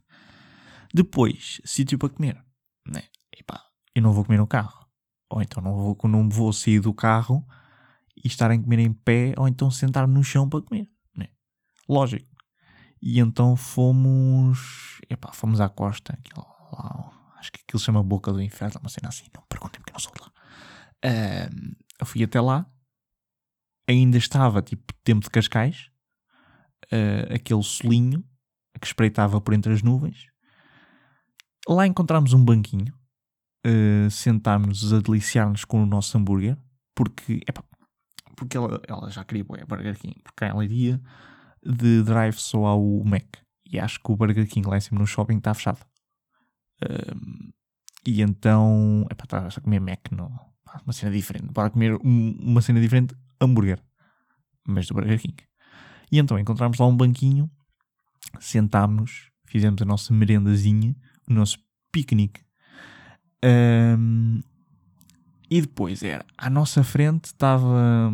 Depois, 0.94 1.60
sítio 1.64 1.98
para 1.98 2.08
comer, 2.08 2.42
né? 2.88 3.02
Epá, 3.38 3.62
eu 3.94 4.02
não 4.02 4.12
vou 4.12 4.24
comer 4.24 4.38
no 4.38 4.46
carro 4.46 4.82
ou 5.32 5.40
então 5.40 5.62
não 5.62 5.74
vou, 5.74 5.96
não 6.04 6.28
vou 6.28 6.52
sair 6.52 6.78
do 6.78 6.92
carro 6.92 7.44
e 8.22 8.28
estar 8.28 8.50
a 8.50 8.58
comer 8.58 8.80
em 8.80 8.92
pé, 8.92 9.32
ou 9.38 9.48
então 9.48 9.70
sentar-me 9.70 10.12
no 10.12 10.22
chão 10.22 10.48
para 10.48 10.60
comer. 10.60 10.86
Né? 11.16 11.28
Lógico. 11.88 12.30
E 13.02 13.18
então 13.18 13.56
fomos. 13.56 15.00
Epá, 15.10 15.32
fomos 15.32 15.60
à 15.60 15.68
costa. 15.68 16.12
Aquilo, 16.12 16.46
lá, 16.72 17.10
acho 17.38 17.50
que 17.50 17.60
aquilo 17.60 17.80
se 17.80 17.86
chama 17.86 18.02
Boca 18.02 18.32
do 18.32 18.40
Inferno, 18.40 18.78
uma 18.80 18.88
cena 18.88 19.08
assim. 19.08 19.24
Não 19.34 19.42
perguntem 19.48 19.80
porque 19.80 19.92
não 19.92 19.98
sou 19.98 20.12
de 20.12 20.20
lá. 20.20 20.32
Uh, 21.04 21.76
eu 21.98 22.06
fui 22.06 22.22
até 22.22 22.40
lá. 22.40 22.64
Ainda 23.88 24.16
estava 24.16 24.62
tipo 24.62 24.94
tempo 25.02 25.24
de 25.24 25.30
Cascais. 25.30 25.90
Uh, 26.92 27.34
aquele 27.34 27.62
solinho 27.62 28.24
que 28.80 28.86
espreitava 28.86 29.40
por 29.40 29.52
entre 29.52 29.72
as 29.72 29.82
nuvens. 29.82 30.26
Lá 31.68 31.86
encontramos 31.86 32.32
um 32.32 32.44
banquinho 32.44 32.94
uh, 33.66 34.10
sentarmos 34.10 34.92
a 34.92 35.00
deliciar-nos 35.00 35.64
com 35.64 35.82
o 35.82 35.86
nosso 35.86 36.16
hambúrguer, 36.16 36.56
porque, 36.94 37.40
epá, 37.48 37.62
porque 38.36 38.56
ela, 38.56 38.80
ela 38.86 39.10
já 39.10 39.24
queria 39.24 39.44
o 39.44 39.66
Burger 39.66 39.98
King, 39.98 40.20
porque 40.22 40.44
ela 40.44 40.64
iria 40.64 41.00
de 41.64 42.02
drive 42.02 42.36
só 42.36 42.64
ao 42.66 43.04
Mac. 43.04 43.36
E 43.70 43.78
acho 43.78 44.00
que 44.00 44.12
o 44.12 44.16
Burger 44.16 44.46
King 44.48 44.68
lá 44.68 44.76
em 44.76 44.80
cima 44.80 45.00
no 45.00 45.06
shopping 45.06 45.38
está 45.38 45.54
fechado. 45.54 45.80
Uh, 46.82 47.52
e 48.06 48.20
então, 48.20 49.06
epá, 49.10 49.24
estava 49.24 49.48
a 49.48 49.60
comer 49.60 49.80
Mac, 49.80 50.10
não, 50.10 50.30
uma 50.84 50.92
cena 50.92 51.12
diferente. 51.12 51.52
Para 51.52 51.70
comer 51.70 51.94
um, 52.04 52.36
uma 52.40 52.60
cena 52.60 52.80
diferente, 52.80 53.14
hambúrguer, 53.40 53.80
mas 54.66 54.86
do 54.86 54.94
Burger 54.94 55.20
King. 55.20 55.36
E 56.10 56.18
então 56.18 56.38
encontramos 56.38 56.78
lá 56.78 56.86
um 56.86 56.96
banquinho, 56.96 57.50
sentámos, 58.40 59.30
fizemos 59.46 59.80
a 59.80 59.84
nossa 59.84 60.12
merendazinha, 60.12 60.94
o 61.28 61.32
nosso 61.32 61.58
piquenique 61.90 62.42
um, 63.44 64.40
e 65.50 65.60
depois 65.60 66.02
era, 66.02 66.24
à 66.38 66.48
nossa 66.48 66.84
frente 66.84 67.26
estava 67.26 68.10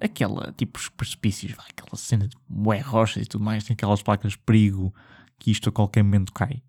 aquela, 0.00 0.52
tipo, 0.52 0.78
os 0.78 0.88
precipícios, 0.88 1.54
aquela 1.58 1.96
cena 1.96 2.28
de 2.28 2.36
bué 2.48 2.78
rochas 2.80 3.24
e 3.24 3.26
tudo 3.26 3.44
mais, 3.44 3.64
tem 3.64 3.74
aquelas 3.74 4.02
placas 4.02 4.32
de 4.32 4.38
perigo 4.38 4.94
que 5.38 5.50
isto 5.50 5.68
a 5.68 5.72
qualquer 5.72 6.02
momento 6.02 6.32
cai. 6.32 6.62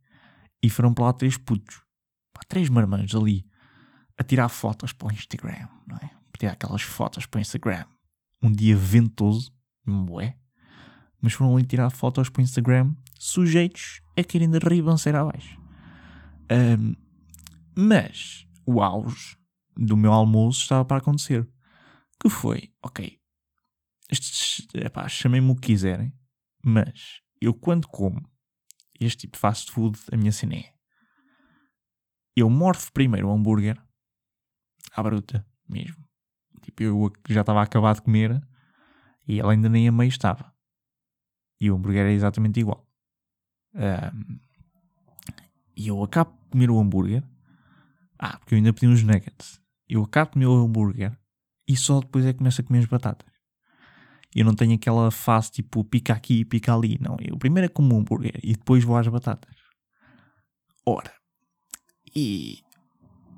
E 0.62 0.70
foram 0.70 0.94
para 0.94 1.06
lá 1.06 1.14
três 1.14 1.38
putos, 1.38 1.82
pá, 2.34 2.42
três 2.48 2.70
marmãs 2.70 3.14
ali, 3.14 3.46
a 4.18 4.24
tirar 4.24 4.50
fotos 4.50 4.94
para 4.94 5.08
o 5.08 5.12
Instagram, 5.12 5.68
não 5.86 5.98
é? 5.98 6.10
Para 6.32 6.40
tirar 6.40 6.52
aquelas 6.54 6.82
fotos 6.82 7.26
para 7.26 7.38
o 7.38 7.42
Instagram. 7.42 7.86
Um 8.42 8.52
dia 8.52 8.76
ventoso, 8.76 9.52
bué, 9.86 10.36
mas 11.22 11.34
foram 11.34 11.56
ali 11.56 11.66
tirar 11.66 11.90
fotos 11.90 12.30
para 12.30 12.42
o 12.42 12.44
Instagram, 12.44 12.94
sujeitos 13.20 14.02
a 14.16 14.24
querem 14.24 14.50
de 14.50 14.60
ribanceira 14.60 15.22
abaixo. 15.22 15.60
Um, 16.52 16.96
mas 17.76 18.48
o 18.66 18.82
auge 18.82 19.38
do 19.76 19.96
meu 19.96 20.12
almoço 20.12 20.62
estava 20.62 20.84
para 20.86 20.98
acontecer. 20.98 21.48
Que 22.20 22.30
foi, 22.30 22.74
ok, 22.82 23.20
chamem-me 25.10 25.52
o 25.52 25.56
que 25.56 25.68
quiserem, 25.68 26.14
mas 26.64 27.22
eu 27.42 27.54
quando 27.54 27.88
como 27.88 28.22
este 29.00 29.22
tipo 29.22 29.34
de 29.34 29.40
fast 29.40 29.72
food, 29.72 30.00
a 30.12 30.18
minha 30.18 30.32
cena 30.32 30.56
é 30.56 30.74
eu 32.36 32.50
morfo 32.50 32.92
primeiro 32.94 33.28
o 33.28 33.32
hambúrguer 33.32 33.82
à 34.92 35.02
bruta 35.02 35.46
mesmo. 35.68 36.08
Tipo, 36.62 36.84
eu 36.84 37.12
já 37.30 37.42
estava 37.42 37.62
a 37.62 37.64
acabar 37.64 37.96
de 37.96 38.02
comer 38.04 38.40
e 39.28 39.40
ela 39.40 39.54
ainda 39.54 39.68
nem 39.68 39.88
a 39.88 39.92
meio 39.92 40.10
estava. 40.10 40.54
E 41.60 41.72
o 41.72 41.76
hambúrguer 41.76 42.06
é 42.06 42.12
exatamente 42.12 42.60
igual. 42.60 42.88
Um, 43.74 44.40
e 45.76 45.88
eu 45.88 46.04
acabo 46.04 46.32
de 46.32 46.50
comer 46.50 46.70
o 46.70 46.80
hambúrguer 46.80 47.24
ah, 48.20 48.38
porque 48.38 48.54
eu 48.54 48.58
ainda 48.58 48.74
pedi 48.74 48.88
uns 48.88 49.04
nuggets. 49.04 49.62
Eu 49.88 50.04
acato 50.04 50.36
o 50.36 50.40
meu 50.40 50.54
hambúrguer 50.54 51.18
e 51.68 51.76
só 51.76 52.00
depois 52.00 52.26
é 52.26 52.32
que 52.32 52.40
começo 52.40 52.62
a 52.62 52.64
comer 52.64 52.80
as 52.80 52.86
batatas. 52.86 53.32
Eu 54.36 54.46
não 54.46 54.56
tenho 54.56 54.76
aquela 54.76 55.10
fase 55.10 55.52
tipo 55.52 55.84
pica 55.84 56.14
aqui 56.14 56.42
e 56.42 56.46
pica 56.46 56.74
ali. 56.74 56.98
Não, 57.00 57.18
eu 57.20 57.38
primeiro 57.38 57.66
é 57.66 57.70
como 57.70 57.96
um 57.96 58.00
hambúrguer 58.00 58.40
e 58.44 58.54
depois 58.54 58.84
vou 58.84 58.98
às 58.98 59.08
batatas. 59.08 59.56
Ora, 60.86 61.14
e 62.16 62.64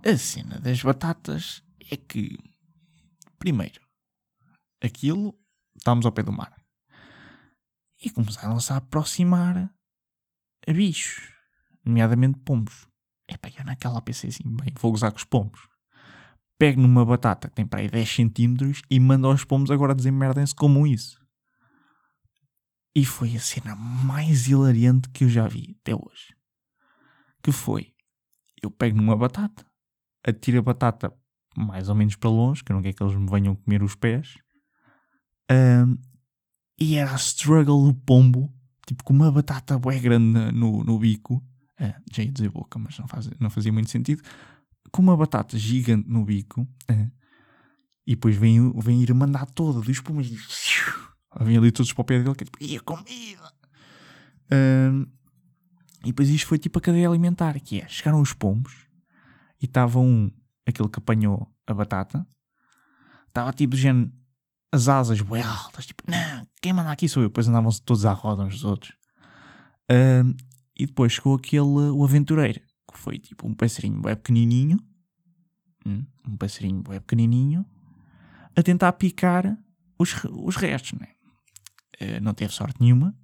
a 0.06 0.18
cena 0.18 0.60
das 0.60 0.82
batatas 0.82 1.64
é 1.92 1.98
que, 1.98 2.38
primeiro, 3.38 3.82
aquilo, 4.82 5.38
estávamos 5.76 6.06
ao 6.06 6.12
pé 6.12 6.24
do 6.24 6.32
mar 6.32 6.54
e 8.04 8.10
começaram-se 8.10 8.72
a 8.72 8.78
aproximar 8.78 9.74
a 10.68 10.74
bichos, 10.74 11.34
nomeadamente 11.84 12.40
pombos. 12.40 12.88
Epá, 13.28 13.50
eu 13.58 13.66
naquela 13.66 14.02
pensei 14.02 14.30
assim, 14.30 14.44
bem, 14.46 14.74
vou 14.80 14.92
gozar 14.92 15.12
com 15.12 15.18
os 15.18 15.24
pombos. 15.24 15.69
Pego 16.60 16.82
numa 16.82 17.06
batata 17.06 17.50
que 17.50 17.56
tem 17.56 17.66
para 17.66 17.80
aí 17.80 17.90
10 17.90 18.08
centímetros 18.08 18.82
e 18.90 19.00
mando 19.00 19.28
aos 19.28 19.44
pombos 19.44 19.72
agora 19.72 19.96
desemmerdem-se 19.96 20.54
como 20.54 20.86
isso. 20.86 21.20
E 22.94 23.06
foi 23.06 23.36
a 23.36 23.40
cena 23.40 23.76
mais 23.76 24.48
hilariante 24.48 25.10
que 25.10 25.24
eu 25.24 25.30
já 25.30 25.48
vi 25.48 25.78
até 25.82 25.96
hoje. 25.96 26.36
Que 27.42 27.52
foi, 27.52 27.94
eu 28.62 28.70
pego 28.70 28.98
numa 28.98 29.16
batata, 29.16 29.66
atiro 30.24 30.60
a 30.60 30.62
batata 30.62 31.14
mais 31.56 31.90
ou 31.90 31.96
menos 31.96 32.16
para 32.16 32.30
longe, 32.30 32.64
que 32.64 32.72
eu 32.72 32.76
não 32.76 32.82
quero 32.82 32.96
que 32.96 33.04
eles 33.04 33.16
me 33.16 33.30
venham 33.30 33.56
comer 33.56 33.82
os 33.82 33.96
pés, 33.96 34.36
um, 35.52 35.98
e 36.80 36.96
era 36.96 37.12
a 37.12 37.16
struggle 37.16 37.86
do 37.86 37.94
pombo, 37.94 38.54
tipo 38.86 39.04
com 39.04 39.14
uma 39.14 39.32
batata 39.32 39.78
bem 39.80 40.02
grande 40.02 40.52
no, 40.52 40.84
no 40.84 41.00
bico, 41.00 41.44
é, 41.78 41.96
já 42.12 42.24
ia 42.24 42.32
dizer 42.32 42.50
boca, 42.50 42.78
mas 42.78 42.98
não, 43.00 43.08
faz, 43.08 43.30
não 43.40 43.50
fazia 43.50 43.72
muito 43.72 43.90
sentido, 43.90 44.22
com 44.92 45.02
uma 45.02 45.16
batata 45.16 45.58
gigante 45.58 46.08
no 46.10 46.26
bico, 46.26 46.68
é, 46.88 47.10
e 48.06 48.16
depois 48.16 48.36
vem, 48.36 48.72
vem 48.80 49.02
ir 49.02 49.14
mandar 49.14 49.46
toda 49.46 49.82
dos 49.82 50.00
pulmões, 50.00 50.30
vem 51.42 51.58
ali 51.58 51.72
todos 51.72 51.94
para 51.94 52.02
o 52.02 52.06
pé 52.06 52.20
dele, 52.24 52.36
que 52.36 52.44
é 52.44 52.46
tipo, 52.46 52.84
comida! 52.84 53.54
Um, 54.52 55.06
e 56.04 56.08
depois 56.08 56.30
isto 56.30 56.48
foi 56.48 56.58
tipo 56.58 56.80
a 56.80 56.82
cadeia 56.82 57.08
alimentar, 57.08 57.60
que 57.60 57.82
é, 57.82 57.88
chegaram 57.88 58.22
os 58.22 58.34
pombos, 58.34 58.88
e 59.62 59.66
estava 59.66 60.00
um, 60.00 60.32
aquele 60.66 60.90
que 60.90 61.00
apanhou 61.00 61.54
a 61.68 61.74
batata, 61.74 62.26
estava 63.28 63.54
tipo 63.54 63.76
de 63.76 63.82
género, 63.82 64.12
as 64.72 64.88
asas 64.88 65.22
bem 65.22 65.42
altas, 65.42 65.86
tipo, 65.86 66.04
não, 66.08 66.48
quem 66.62 66.74
manda 66.74 66.92
aqui 66.92 67.10
sou 67.10 67.24
eu. 67.24 67.30
Depois 67.30 67.48
andavam-se 67.48 67.82
todos 67.82 68.06
à 68.06 68.14
roda 68.14 68.44
uns 68.44 68.54
dos 68.54 68.66
outros. 68.66 68.94
Um, 69.92 70.36
e 70.76 70.86
depois 70.86 71.14
chegou 71.14 71.36
aquele, 71.36 71.62
o 71.62 72.04
aventureiro, 72.04 72.62
que 73.00 73.04
foi 73.04 73.18
tipo 73.18 73.48
um 73.48 73.54
passarinho 73.54 74.02
bem 74.02 74.16
pequenininho, 74.16 74.78
hum, 75.86 76.06
um 76.28 76.36
passarinho 76.36 76.84
bem 76.84 77.00
pequenininho, 77.00 77.66
a 78.56 78.62
tentar 78.62 78.92
picar 78.94 79.58
os, 79.98 80.14
os 80.26 80.58
restos, 80.58 81.00
né? 81.00 81.08
Uh, 82.02 82.22
não 82.22 82.34
teve 82.34 82.54
sorte 82.54 82.80
nenhuma. 82.82 83.18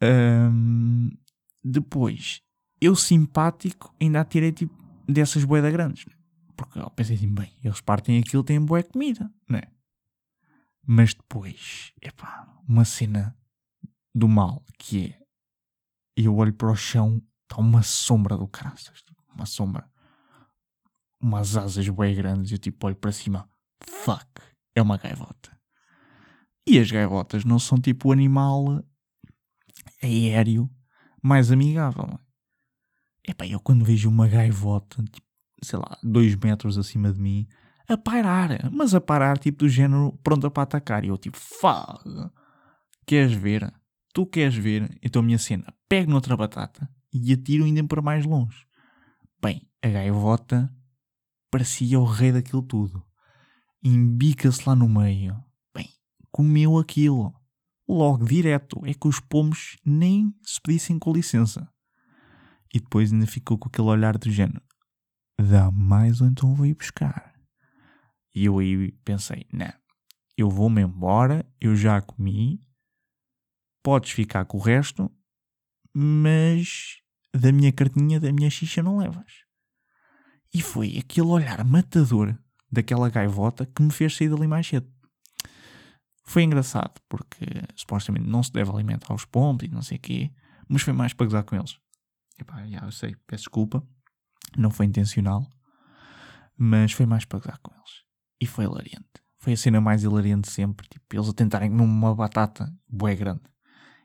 Um, 0.00 1.10
depois, 1.62 2.40
eu 2.80 2.94
simpático 2.94 3.94
ainda 4.00 4.20
atirei 4.20 4.52
tipo 4.52 4.74
dessas 5.06 5.44
boedas 5.44 5.72
grandes, 5.72 6.06
né? 6.06 6.14
porque 6.56 6.78
eu 6.78 6.90
pensei 6.90 7.16
assim, 7.16 7.32
bem, 7.32 7.52
eles 7.62 7.80
partem 7.80 8.18
aquilo, 8.18 8.44
têm 8.44 8.64
boa 8.64 8.82
comida, 8.82 9.32
né? 9.48 9.62
Mas 10.86 11.14
depois, 11.14 11.92
epá, 12.00 12.46
uma 12.68 12.84
cena 12.84 13.36
do 14.14 14.28
mal 14.28 14.64
que 14.78 15.06
é 15.06 15.22
eu 16.16 16.36
olho 16.36 16.52
para 16.52 16.70
o 16.70 16.76
chão, 16.76 17.22
está 17.52 17.60
uma 17.60 17.82
sombra 17.82 18.36
do 18.36 18.48
caraças, 18.48 19.02
tipo, 19.02 19.22
uma 19.34 19.44
sombra, 19.44 19.86
umas 21.20 21.56
asas 21.56 21.88
bem 21.88 22.14
grandes, 22.14 22.50
e 22.50 22.54
eu 22.54 22.58
tipo 22.58 22.86
olho 22.86 22.96
para 22.96 23.12
cima, 23.12 23.48
fuck, 23.84 24.26
é 24.74 24.80
uma 24.80 24.96
gaivota. 24.96 25.52
E 26.66 26.78
as 26.78 26.90
gaivotas 26.90 27.44
não 27.44 27.58
são 27.58 27.78
tipo 27.78 28.08
o 28.08 28.12
animal 28.12 28.82
aéreo 30.02 30.70
mais 31.22 31.50
amigável. 31.52 32.18
Epá, 33.26 33.46
eu 33.46 33.60
quando 33.60 33.84
vejo 33.84 34.08
uma 34.08 34.26
gaivota, 34.26 35.02
tipo, 35.04 35.26
sei 35.62 35.78
lá, 35.78 35.98
dois 36.02 36.34
metros 36.36 36.78
acima 36.78 37.12
de 37.12 37.20
mim, 37.20 37.46
a 37.88 37.96
parar, 37.96 38.70
mas 38.70 38.94
a 38.94 39.00
parar 39.00 39.38
tipo 39.38 39.58
do 39.58 39.68
género 39.68 40.18
pronta 40.22 40.50
para 40.50 40.62
atacar. 40.62 41.04
E 41.04 41.08
eu 41.08 41.18
tipo, 41.18 41.36
fuck, 41.36 42.02
queres 43.06 43.32
ver? 43.32 43.72
Tu 44.14 44.26
queres 44.26 44.54
ver? 44.54 44.98
Então 45.02 45.20
a 45.20 45.24
minha 45.24 45.38
cena, 45.38 45.72
pego 45.88 46.10
noutra 46.10 46.36
batata 46.36 46.88
e 47.12 47.32
atiro 47.32 47.64
ainda 47.64 47.84
para 47.84 48.02
mais 48.02 48.24
longe. 48.24 48.66
Bem, 49.40 49.68
a 49.82 49.88
gaivota 49.88 50.74
parecia 51.50 51.98
o 51.98 52.04
rei 52.04 52.32
daquilo 52.32 52.62
tudo. 52.62 53.04
Embica-se 53.82 54.66
lá 54.66 54.74
no 54.74 54.88
meio. 54.88 55.42
Bem, 55.74 55.88
comeu 56.30 56.78
aquilo. 56.78 57.34
Logo, 57.88 58.24
direto. 58.24 58.80
É 58.86 58.94
que 58.94 59.08
os 59.08 59.20
pomos 59.20 59.76
nem 59.84 60.34
se 60.42 60.60
pedissem 60.60 60.98
com 60.98 61.12
licença. 61.12 61.68
E 62.72 62.80
depois 62.80 63.12
ainda 63.12 63.26
ficou 63.26 63.58
com 63.58 63.68
aquele 63.68 63.88
olhar 63.88 64.16
do 64.16 64.30
género. 64.30 64.62
Dá 65.38 65.70
mais 65.70 66.20
ou 66.20 66.28
então 66.28 66.54
vou 66.54 66.64
ir 66.64 66.74
buscar. 66.74 67.34
E 68.34 68.46
eu 68.46 68.58
aí 68.58 68.92
pensei, 69.04 69.46
não, 69.52 69.72
eu 70.36 70.48
vou-me 70.48 70.80
embora, 70.80 71.44
eu 71.60 71.76
já 71.76 72.00
comi, 72.00 72.64
podes 73.82 74.12
ficar 74.12 74.46
com 74.46 74.56
o 74.56 74.60
resto, 74.60 75.10
mas 75.92 77.01
da 77.34 77.52
minha 77.52 77.72
cartinha, 77.72 78.20
da 78.20 78.32
minha 78.32 78.50
xixa 78.50 78.82
não 78.82 78.98
levas. 78.98 79.44
E 80.52 80.60
foi 80.60 80.98
aquele 80.98 81.28
olhar 81.28 81.64
matador 81.64 82.38
daquela 82.70 83.08
gaivota 83.08 83.66
que 83.66 83.82
me 83.82 83.90
fez 83.90 84.16
sair 84.16 84.28
dali 84.28 84.46
mais 84.46 84.66
cedo. 84.66 84.90
Foi 86.24 86.42
engraçado, 86.42 87.00
porque 87.08 87.44
supostamente 87.74 88.26
não 88.26 88.42
se 88.42 88.52
deve 88.52 88.70
alimentar 88.70 89.14
os 89.14 89.24
pombos 89.24 89.66
e 89.66 89.70
não 89.70 89.82
sei 89.82 89.98
o 89.98 90.00
quê, 90.00 90.30
mas 90.68 90.82
foi 90.82 90.92
mais 90.92 91.12
para 91.12 91.26
gozar 91.26 91.44
com 91.44 91.56
eles. 91.56 91.78
Epá, 92.38 92.66
já, 92.66 92.78
eu 92.78 92.92
sei, 92.92 93.16
peço 93.26 93.44
desculpa, 93.44 93.86
não 94.56 94.70
foi 94.70 94.86
intencional, 94.86 95.46
mas 96.56 96.92
foi 96.92 97.06
mais 97.06 97.24
para 97.24 97.38
gozar 97.38 97.58
com 97.58 97.72
eles. 97.74 98.02
E 98.40 98.46
foi 98.46 98.64
hilariante. 98.64 99.22
Foi 99.38 99.54
a 99.54 99.56
cena 99.56 99.80
mais 99.80 100.04
hilariante 100.04 100.50
sempre, 100.50 100.86
tipo, 100.88 101.04
eles 101.14 101.28
a 101.28 101.32
tentarem 101.32 101.68
numa 101.68 102.14
batata 102.14 102.72
bué 102.88 103.14
grande. 103.16 103.42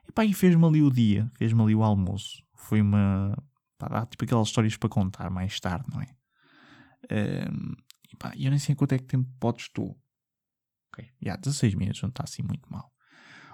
Epá, 0.07 0.25
e 0.25 0.33
fez-me 0.33 0.65
ali 0.65 0.81
o 0.81 0.91
dia, 0.91 1.29
fez-me 1.37 1.61
ali 1.61 1.75
o 1.75 1.83
almoço. 1.83 2.43
Foi 2.57 2.81
uma... 2.81 3.37
Pá, 3.77 3.87
dá 3.87 4.05
tipo 4.05 4.25
aquelas 4.25 4.47
histórias 4.47 4.75
para 4.75 4.89
contar 4.89 5.29
mais 5.29 5.59
tarde, 5.59 5.85
não 5.91 6.01
é? 6.01 6.17
Um, 7.11 7.75
epá, 8.11 8.33
eu 8.35 8.49
nem 8.49 8.59
sei 8.59 8.75
quanto 8.75 8.93
é 8.93 8.97
que 8.97 9.05
tempo 9.05 9.29
podes 9.39 9.65
estou. 9.65 9.97
Ok, 10.91 11.09
já, 11.21 11.35
16 11.35 11.75
minutos, 11.75 12.01
não 12.01 12.09
está 12.09 12.23
assim 12.23 12.41
muito 12.41 12.69
mal. 12.71 12.91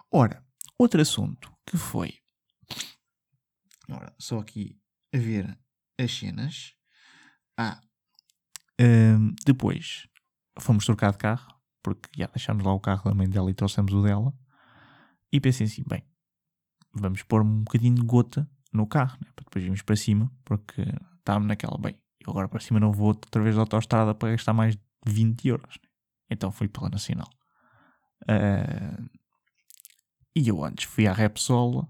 Ora, 0.10 0.44
outro 0.78 1.02
assunto 1.02 1.54
que 1.66 1.78
foi. 1.78 2.14
Ora, 3.90 4.16
só 4.18 4.40
aqui 4.40 4.80
a 5.14 5.18
ver 5.18 5.60
as 6.00 6.12
cenas. 6.18 6.74
Ah, 7.58 7.82
depois 9.46 10.08
fomos 10.60 10.86
trocar 10.86 11.12
de 11.12 11.18
carro, 11.18 11.54
porque 11.82 12.10
já 12.16 12.28
deixámos 12.28 12.64
lá 12.64 12.74
o 12.74 12.80
carro 12.80 13.10
da 13.10 13.16
mãe 13.16 13.30
dela 13.30 13.52
e 13.52 13.54
trouxemos 13.54 13.94
o 13.94 14.02
dela. 14.02 14.34
E 15.32 15.40
pensei 15.40 15.68
assim: 15.68 15.84
bem, 15.88 16.04
vamos 16.94 17.24
pôr 17.24 17.42
um 17.42 17.64
bocadinho 17.64 17.96
de 17.96 18.04
gota 18.04 18.50
no 18.74 18.88
carro, 18.88 19.18
né? 19.22 19.32
para 19.36 19.46
depois 19.46 19.64
irmos 19.64 19.82
para 19.82 19.96
cima, 19.96 20.32
porque 20.44 20.82
estávamos 21.18 21.48
naquela, 21.48 21.78
bem, 21.78 21.98
eu 22.20 22.32
agora 22.32 22.48
para 22.48 22.60
cima 22.60 22.80
não 22.80 22.92
vou 22.92 23.08
outra 23.08 23.42
vez 23.42 23.56
da 23.56 23.62
autostrada 23.62 24.16
para 24.16 24.32
gastar 24.32 24.54
mais 24.54 24.76
de 24.76 24.82
20 25.06 25.48
euros. 25.48 25.76
Né? 25.82 25.90
Então 26.32 26.52
fui 26.52 26.68
pela 26.68 26.90
Nacional. 26.90 27.30
Uh, 28.24 29.10
e 30.36 30.48
eu 30.48 30.64
antes 30.64 30.86
fui 30.86 31.06
à 31.08 31.14
Repsol, 31.14 31.88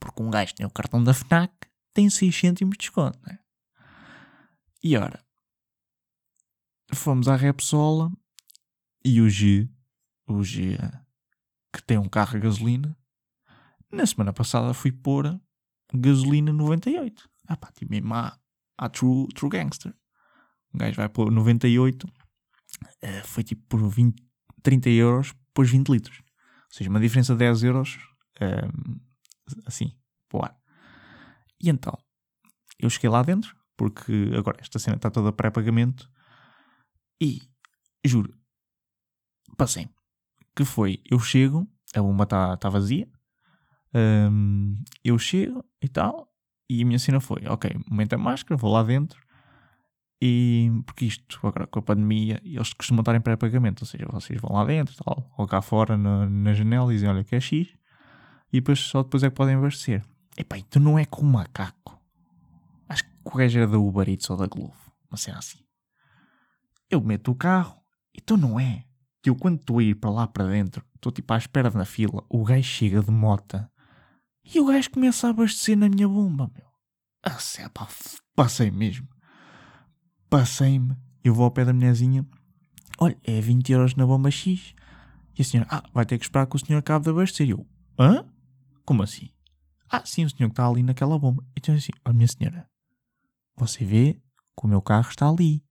porque 0.00 0.22
um 0.22 0.30
gajo 0.30 0.54
tem 0.54 0.64
o 0.64 0.70
cartão 0.70 1.02
da 1.02 1.12
FNAC, 1.12 1.52
tem 1.92 2.08
6 2.08 2.34
cêntimos 2.34 2.72
de 2.72 2.78
desconto. 2.78 3.18
Né? 3.26 3.38
E 4.82 4.96
ora, 4.96 5.22
fomos 6.94 7.28
à 7.28 7.36
Repsol 7.36 8.10
e 9.04 9.20
o 9.20 9.28
G, 9.28 9.68
o 10.26 10.42
G, 10.42 10.78
que 11.72 11.82
tem 11.82 11.98
um 11.98 12.08
carro 12.08 12.36
a 12.36 12.40
gasolina, 12.40 12.96
na 13.90 14.06
semana 14.06 14.32
passada 14.32 14.72
fui 14.72 14.92
pôr 14.92 15.40
gasolina 15.94 16.52
98. 16.52 17.28
Ah 17.46 17.56
pá, 17.56 17.70
tipo 17.72 17.90
mesmo 17.90 18.14
à, 18.14 18.38
à 18.76 18.88
true, 18.88 19.26
true 19.34 19.50
Gangster. 19.50 19.94
Um 20.74 20.78
gajo 20.78 20.96
vai 20.96 21.08
pôr 21.08 21.30
98, 21.30 22.06
uh, 22.06 22.10
foi 23.24 23.42
tipo 23.42 23.62
por 23.68 23.88
20, 23.88 24.22
30 24.62 24.90
euros, 24.90 25.34
pôs 25.54 25.70
20 25.70 25.88
litros. 25.88 26.18
Ou 26.18 26.76
seja, 26.76 26.90
uma 26.90 27.00
diferença 27.00 27.32
de 27.32 27.38
10 27.38 27.62
euros, 27.64 27.98
uh, 28.40 29.00
assim, 29.66 29.96
ar. 30.42 30.54
E 31.60 31.70
então, 31.70 31.98
eu 32.78 32.90
cheguei 32.90 33.08
lá 33.08 33.22
dentro, 33.22 33.56
porque 33.76 34.30
agora 34.36 34.58
esta 34.60 34.78
cena 34.78 34.96
está 34.96 35.10
toda 35.10 35.32
pré-pagamento, 35.32 36.08
e, 37.20 37.42
juro, 38.04 38.32
passei 39.56 39.88
Que 40.54 40.64
foi, 40.64 41.02
eu 41.10 41.18
chego, 41.18 41.66
a 41.94 42.00
bomba 42.00 42.24
está 42.24 42.56
tá 42.56 42.68
vazia, 42.68 43.08
um, 43.94 44.76
eu 45.04 45.18
chego 45.18 45.64
e 45.82 45.88
tal, 45.88 46.28
e 46.68 46.82
a 46.82 46.86
minha 46.86 46.98
cena 46.98 47.20
foi: 47.20 47.46
ok, 47.46 47.70
momento 47.88 48.14
a 48.14 48.18
máscara, 48.18 48.56
vou 48.56 48.72
lá 48.72 48.82
dentro. 48.82 49.20
E 50.20 50.70
porque 50.84 51.04
isto, 51.04 51.38
agora 51.44 51.66
com 51.66 51.78
a 51.78 51.82
pandemia, 51.82 52.40
eles 52.44 52.72
costumam 52.72 53.02
estar 53.02 53.14
em 53.14 53.20
pré-pagamento, 53.20 53.82
ou 53.82 53.86
seja, 53.86 54.06
vocês 54.10 54.40
vão 54.40 54.52
lá 54.52 54.64
dentro, 54.64 54.96
tal, 55.04 55.32
ou 55.38 55.46
cá 55.46 55.62
fora 55.62 55.96
na, 55.96 56.28
na 56.28 56.52
janela 56.52 56.92
e 56.92 56.96
dizem: 56.96 57.08
olha, 57.08 57.24
que 57.24 57.36
é 57.36 57.40
X, 57.40 57.68
e 58.52 58.60
depois 58.60 58.80
só 58.80 59.02
depois 59.02 59.22
é 59.22 59.30
que 59.30 59.36
podem 59.36 59.54
abastecer. 59.54 60.04
Epá, 60.36 60.58
então 60.58 60.82
não 60.82 60.98
é 60.98 61.04
com 61.04 61.22
um 61.22 61.30
macaco. 61.30 62.00
Acho 62.88 63.04
que 63.04 63.10
o 63.24 63.30
gajo 63.30 63.58
era 63.58 63.66
da 63.68 63.78
Uber 63.78 64.08
Eats 64.08 64.28
ou 64.30 64.36
da 64.36 64.46
Glovo, 64.46 64.92
uma 65.10 65.16
cena 65.16 65.38
assim. 65.38 65.58
Eu 66.90 67.00
meto 67.00 67.30
o 67.30 67.34
carro, 67.34 67.80
então 68.14 68.36
não 68.36 68.58
é. 68.58 68.84
Que 69.22 69.30
eu 69.30 69.36
quando 69.36 69.60
estou 69.60 69.78
a 69.78 69.82
ir 69.82 69.94
para 69.96 70.10
lá 70.10 70.26
para 70.26 70.46
dentro, 70.46 70.84
estou 70.94 71.12
tipo 71.12 71.32
à 71.32 71.36
espera 71.36 71.70
na 71.70 71.84
fila, 71.84 72.24
o 72.28 72.44
gajo 72.44 72.62
chega 72.62 73.02
de 73.02 73.10
mota 73.10 73.70
e 74.54 74.60
o 74.60 74.66
gajo 74.66 74.90
começa 74.90 75.26
a 75.26 75.30
abastecer 75.30 75.76
na 75.76 75.88
minha 75.88 76.08
bomba, 76.08 76.50
meu. 76.54 76.66
Ah, 77.22 77.38
pá, 77.70 77.88
passei 78.34 78.70
mesmo. 78.70 79.06
Passei-me. 80.30 80.96
Eu 81.22 81.34
vou 81.34 81.44
ao 81.44 81.50
pé 81.50 81.64
da 81.64 81.72
mulherzinha. 81.72 82.26
Olha, 82.98 83.18
é 83.24 83.40
20 83.40 83.72
euros 83.72 83.94
na 83.94 84.06
bomba 84.06 84.30
X. 84.30 84.74
E 85.36 85.42
a 85.42 85.44
senhora, 85.44 85.68
ah, 85.70 85.82
vai 85.92 86.06
ter 86.06 86.18
que 86.18 86.24
esperar 86.24 86.46
que 86.46 86.56
o 86.56 86.58
senhor 86.58 86.78
acabe 86.78 87.04
de 87.04 87.10
abastecer. 87.10 87.46
E 87.46 87.50
eu, 87.50 87.66
hã? 87.98 88.24
Como 88.84 89.02
assim? 89.02 89.30
Ah, 89.90 90.02
sim, 90.04 90.24
o 90.24 90.30
senhor 90.30 90.48
que 90.48 90.52
está 90.52 90.66
ali 90.66 90.82
naquela 90.82 91.18
bomba. 91.18 91.44
Então 91.56 91.74
assim, 91.74 91.92
olha, 92.04 92.14
minha 92.14 92.28
senhora, 92.28 92.68
você 93.56 93.84
vê 93.84 94.14
que 94.14 94.64
o 94.64 94.68
meu 94.68 94.80
carro 94.80 95.08
está 95.08 95.28
ali. 95.28 95.62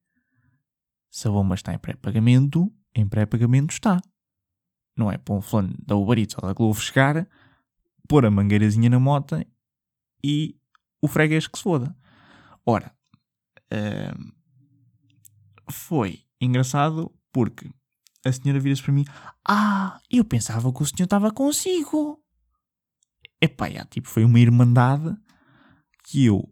Se 1.09 1.27
a 1.27 1.31
bomba 1.31 1.55
está 1.55 1.73
em 1.73 1.79
pré-pagamento, 1.79 2.71
em 2.93 3.07
pré-pagamento 3.07 3.73
está. 3.73 4.01
Não 4.95 5.11
é 5.11 5.17
para 5.17 5.35
um 5.35 5.41
fulano 5.41 5.75
da 5.85 5.95
Uber 5.95 6.17
Eats 6.17 6.35
ou 6.35 6.47
da 6.47 6.53
Globo 6.53 6.79
chegar 6.79 7.27
pôr 8.07 8.25
a 8.25 8.31
mangueirazinha 8.31 8.89
na 8.89 8.99
moto 8.99 9.35
e 10.23 10.55
o 11.01 11.07
freguês 11.07 11.47
que 11.47 11.57
se 11.57 11.63
foda. 11.63 11.95
Ora, 12.65 12.93
uh, 13.71 14.33
foi 15.71 16.23
engraçado 16.39 17.13
porque 17.31 17.69
a 18.25 18.31
senhora 18.31 18.59
vira-se 18.59 18.83
para 18.83 18.93
mim: 18.93 19.05
Ah, 19.47 19.99
eu 20.09 20.23
pensava 20.25 20.71
que 20.73 20.81
o 20.81 20.85
senhor 20.85 21.05
estava 21.05 21.31
consigo. 21.31 22.23
Epá, 23.41 23.69
já, 23.69 23.85
tipo, 23.85 24.07
foi 24.07 24.23
uma 24.23 24.39
irmandade 24.39 25.15
que 26.05 26.25
eu 26.25 26.51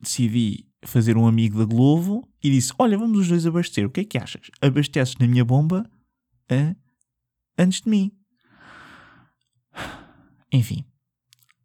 decidi 0.00 0.66
fazer 0.84 1.16
um 1.16 1.26
amigo 1.26 1.58
da 1.58 1.64
Globo 1.64 2.28
e 2.42 2.50
disse: 2.50 2.72
Olha, 2.78 2.98
vamos 2.98 3.20
os 3.20 3.28
dois 3.28 3.46
abastecer. 3.46 3.86
O 3.86 3.90
que 3.90 4.00
é 4.00 4.04
que 4.04 4.18
achas? 4.18 4.50
Abasteces 4.60 5.16
na 5.16 5.26
minha 5.26 5.44
bomba 5.44 5.88
uh, 6.50 6.76
antes 7.58 7.80
de 7.82 7.90
mim. 7.90 8.10
Enfim, 10.52 10.84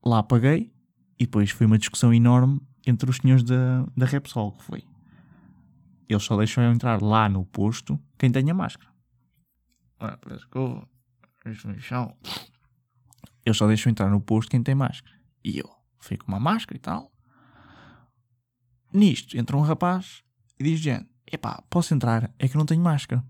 lá 0.04 0.24
paguei 0.24 0.74
e 1.20 1.26
depois 1.26 1.52
foi 1.52 1.66
uma 1.66 1.78
discussão 1.78 2.14
enorme 2.14 2.62
entre 2.86 3.10
os 3.10 3.18
senhores 3.18 3.44
da, 3.44 3.86
da 3.96 4.06
Repsol, 4.06 4.54
que 4.54 4.64
foi. 4.64 4.84
Eles 6.08 6.24
só 6.24 6.38
deixam 6.38 6.64
eu 6.64 6.72
entrar 6.72 7.02
lá 7.02 7.28
no 7.28 7.46
posto 7.46 8.00
quem 8.18 8.32
tenha 8.32 8.54
máscara. 8.54 8.90
Eles 13.46 13.58
só 13.58 13.68
deixam 13.68 13.92
entrar 13.92 14.10
no 14.10 14.22
posto 14.22 14.50
quem 14.50 14.64
tem 14.64 14.76
máscara. 14.76 15.16
E 15.44 15.58
eu 15.60 15.70
fui 16.00 16.16
com 16.16 16.28
uma 16.28 16.40
máscara 16.40 16.78
e 16.78 16.80
tal. 16.80 17.12
Nisto 18.94 19.38
entra 19.38 19.58
um 19.58 19.62
rapaz 19.62 20.24
e 20.58 20.64
diz: 20.64 20.80
Gente, 20.80 21.10
epá, 21.30 21.62
posso 21.70 21.94
entrar? 21.94 22.34
É 22.40 22.48
que 22.48 22.56
não 22.56 22.66
tenho 22.66 22.82
máscara. 22.82 23.24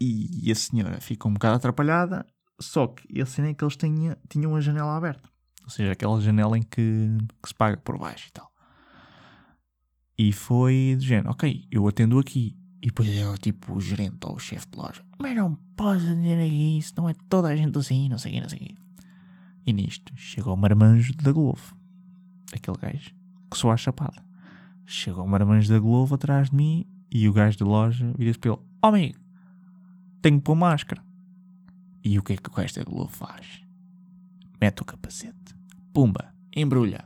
E 0.00 0.50
a 0.50 0.54
senhora 0.54 1.00
ficou 1.00 1.30
um 1.30 1.34
bocado 1.34 1.56
atrapalhada, 1.56 2.26
só 2.60 2.88
que 2.88 3.20
a 3.20 3.26
cena 3.26 3.48
é 3.48 3.54
que 3.54 3.64
eles 3.64 3.76
tinham, 3.76 4.16
tinham 4.28 4.54
a 4.54 4.60
janela 4.60 4.96
aberta. 4.96 5.28
Ou 5.64 5.70
seja, 5.70 5.92
aquela 5.92 6.20
janela 6.20 6.56
em 6.56 6.62
que, 6.62 7.18
que 7.42 7.48
se 7.48 7.54
paga 7.54 7.76
por 7.76 7.98
baixo 7.98 8.28
e 8.28 8.32
tal. 8.32 8.50
E 10.16 10.32
foi 10.32 10.94
do 10.96 11.04
género, 11.04 11.30
ok, 11.30 11.66
eu 11.70 11.86
atendo 11.86 12.18
aqui. 12.18 12.56
E 12.82 12.86
depois 12.86 13.08
era 13.08 13.36
tipo 13.36 13.74
o 13.74 13.80
gerente 13.80 14.18
ou 14.24 14.36
o 14.36 14.38
chefe 14.38 14.66
de 14.68 14.78
loja. 14.78 15.04
Mas 15.18 15.36
não 15.36 15.54
podes 15.76 16.04
atender 16.04 16.44
aqui, 16.44 16.78
isso 16.78 16.94
não 16.96 17.08
é 17.08 17.14
toda 17.28 17.48
a 17.48 17.56
gente 17.56 17.76
assim, 17.78 18.08
não 18.08 18.18
sei 18.18 18.38
o 18.38 18.42
não 18.42 18.48
sei 18.48 18.58
o. 18.58 18.88
E 19.66 19.72
nisto 19.72 20.12
chegou 20.16 20.54
o 20.54 20.56
marmanjo 20.56 21.14
da 21.16 21.30
Globo. 21.30 21.60
Aquele 22.52 22.78
gajo 22.78 23.14
que 23.50 23.58
soa 23.58 23.74
a 23.74 23.76
chapada. 23.76 24.24
Chegou 24.86 25.24
o 25.24 25.28
marmanjo 25.28 25.68
da 25.68 25.78
Globo 25.78 26.14
atrás 26.14 26.50
de 26.50 26.56
mim 26.56 26.86
e 27.10 27.28
o 27.28 27.32
gajo 27.32 27.58
da 27.58 27.66
loja 27.66 28.12
vira-se 28.16 28.38
para 28.38 28.52
ele: 28.52 28.60
Oh 28.82 28.86
amigo, 28.86 29.18
tenho 30.22 30.38
que 30.38 30.44
pôr 30.44 30.54
máscara. 30.54 31.07
E 32.08 32.18
o 32.18 32.22
que 32.22 32.32
é 32.32 32.36
que 32.38 32.78
da 32.78 32.84
Globo 32.84 33.10
faz? 33.10 33.60
Mete 34.58 34.80
o 34.80 34.84
capacete. 34.86 35.54
Pumba, 35.92 36.32
embrulha. 36.56 37.04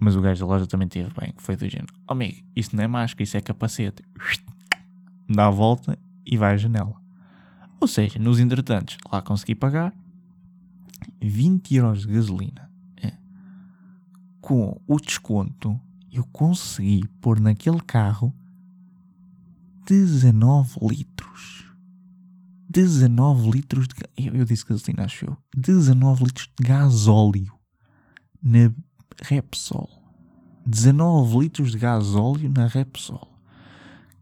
Mas 0.00 0.16
o 0.16 0.20
gajo 0.20 0.40
da 0.40 0.46
loja 0.52 0.66
também 0.66 0.88
teve 0.88 1.14
bem, 1.14 1.30
que 1.30 1.40
foi 1.40 1.54
do 1.54 1.68
género: 1.68 1.94
Oh 2.08 2.14
amigo, 2.14 2.44
isso 2.56 2.74
não 2.74 2.82
é 2.82 2.88
máscara, 2.88 3.22
isso 3.22 3.36
é 3.36 3.40
capacete. 3.40 4.02
Dá 5.28 5.46
a 5.46 5.50
volta 5.50 5.96
e 6.26 6.36
vai 6.36 6.54
à 6.54 6.56
janela. 6.56 7.00
Ou 7.80 7.86
seja, 7.86 8.18
nos 8.18 8.40
entretantos, 8.40 8.98
lá 9.12 9.22
consegui 9.22 9.54
pagar 9.54 9.94
20 11.22 11.72
euros 11.76 12.02
de 12.04 12.12
gasolina. 12.12 12.68
É. 13.00 13.12
Com 14.40 14.80
o 14.88 14.98
desconto, 14.98 15.80
eu 16.10 16.24
consegui 16.32 17.06
pôr 17.20 17.38
naquele 17.38 17.80
carro 17.80 18.34
19 19.86 20.80
litros. 20.88 21.59
19 22.70 23.50
litros 23.50 23.88
de. 23.88 23.94
Eu, 24.16 24.36
eu 24.36 24.44
disse 24.44 24.64
gasolina, 24.64 25.04
acho 25.04 25.24
eu. 25.24 25.36
19 25.56 26.24
litros 26.24 26.48
de 26.56 26.64
gasóleo 26.64 27.52
na 28.40 28.72
Repsol. 29.20 29.90
19 30.64 31.38
litros 31.40 31.72
de 31.72 31.78
gasóleo 31.78 32.48
na 32.48 32.68
Repsol. 32.68 33.26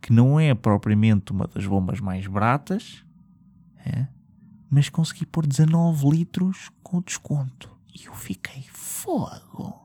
Que 0.01 0.15
não 0.15 0.41
é 0.41 0.55
propriamente 0.55 1.31
uma 1.31 1.47
das 1.47 1.67
bombas 1.67 2.01
mais 2.01 2.27
baratas, 2.27 3.05
é? 3.85 4.09
mas 4.71 4.89
consegui 4.89 5.27
pôr 5.27 5.47
19 5.47 6.09
litros 6.09 6.71
com 6.83 7.03
desconto. 7.03 7.71
E 7.95 8.07
eu 8.07 8.15
fiquei 8.15 8.65
fogo. 8.73 9.79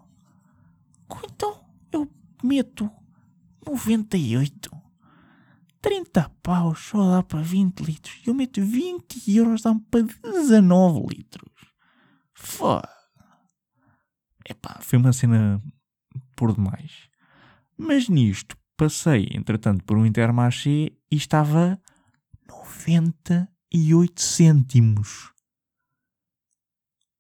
Então 1.25 1.59
eu 1.91 2.09
meto 2.41 2.89
98. 3.67 4.72
30 5.83 6.31
paus 6.41 6.79
só 6.79 7.11
dá 7.11 7.21
para 7.21 7.41
20 7.41 7.81
litros. 7.81 8.21
Eu 8.25 8.33
meto 8.33 8.63
20 8.63 9.35
euros, 9.35 9.61
dá-me 9.61 9.81
para 9.91 10.01
19 10.01 11.13
litros. 11.13 11.51
Foda. 12.33 12.89
Epá, 14.49 14.79
foi 14.81 14.97
uma 14.97 15.11
cena 15.11 15.61
por 16.37 16.55
demais. 16.55 17.09
Mas 17.77 18.07
nisto, 18.07 18.57
passei, 18.77 19.27
entretanto, 19.33 19.83
por 19.83 19.97
um 19.97 20.05
Intermarché 20.05 20.89
e 21.11 21.15
estava 21.17 21.77
98 22.47 24.21
cêntimos. 24.21 25.33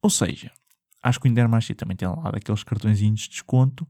Ou 0.01 0.09
seja, 0.09 0.53
acho 1.01 1.19
que 1.19 1.27
o 1.27 1.31
Intermarché 1.31 1.73
também 1.73 1.97
tem 1.97 2.07
lá 2.07 2.31
daqueles 2.31 2.63
cartõezinhos 2.63 3.21
de 3.21 3.29
desconto. 3.31 3.85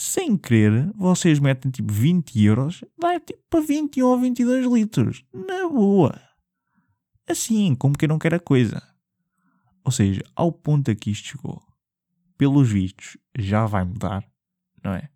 Sem 0.00 0.36
querer, 0.36 0.92
vocês 0.94 1.40
metem 1.40 1.72
tipo 1.72 1.92
20 1.92 2.44
euros, 2.44 2.84
dá 2.96 3.18
tipo 3.18 3.42
para 3.50 3.60
21 3.60 4.06
ou 4.06 4.16
22 4.16 4.64
litros. 4.72 5.24
Na 5.34 5.68
boa. 5.68 6.16
Assim, 7.28 7.74
como 7.74 7.98
que 7.98 8.06
não 8.06 8.16
quer 8.16 8.32
a 8.32 8.38
coisa. 8.38 8.80
Ou 9.84 9.90
seja, 9.90 10.22
ao 10.36 10.52
ponto 10.52 10.88
a 10.88 10.94
que 10.94 11.10
isto 11.10 11.30
chegou, 11.30 11.60
pelos 12.36 12.70
vistos, 12.70 13.18
já 13.36 13.66
vai 13.66 13.82
mudar, 13.82 14.24
não 14.84 14.92
é? 14.92 15.10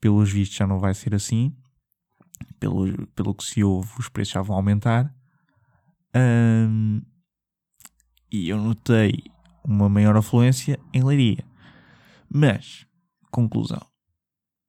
Pelos 0.00 0.32
vistos 0.32 0.56
já 0.56 0.66
não 0.66 0.78
vai 0.78 0.94
ser 0.94 1.14
assim. 1.14 1.54
Pelo, 2.58 3.06
pelo 3.08 3.34
que 3.34 3.44
se 3.44 3.62
ouve, 3.62 3.92
os 3.98 4.08
preços 4.08 4.32
já 4.32 4.40
vão 4.40 4.56
aumentar. 4.56 5.14
Um, 6.16 7.02
e 8.32 8.48
eu 8.48 8.56
notei 8.56 9.22
uma 9.62 9.90
maior 9.90 10.16
afluência 10.16 10.80
em 10.94 11.04
Leiria. 11.04 11.44
Mas, 12.26 12.86
conclusão, 13.30 13.86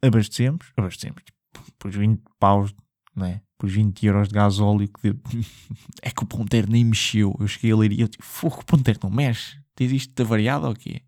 abastecemos, 0.06 0.72
abastecemos, 0.78 1.24
tipo, 1.24 1.72
por 1.78 1.92
20 1.92 2.22
paus, 2.40 2.74
né? 3.16 3.42
por 3.58 3.70
20 3.70 4.06
euros 4.06 4.28
de 4.28 4.36
gasóleo, 4.36 4.88
que 4.88 5.14
de... 5.14 5.20
é 6.02 6.12
que 6.12 6.24
o 6.24 6.28
ponteiro 6.28 6.70
nem 6.70 6.84
mexeu. 6.84 7.36
Eu 7.40 7.48
cheguei 7.48 7.72
a 7.72 7.78
Leiria, 7.78 8.04
eu 8.04 8.08
tipo, 8.08 8.24
fogo, 8.24 8.60
o 8.62 8.66
ponteiro 8.66 9.00
não 9.04 9.10
mexe. 9.10 9.60
Tens 9.76 9.92
isto 9.92 10.26
variado 10.26 10.68
ou 10.68 10.74
quê? 10.74 11.02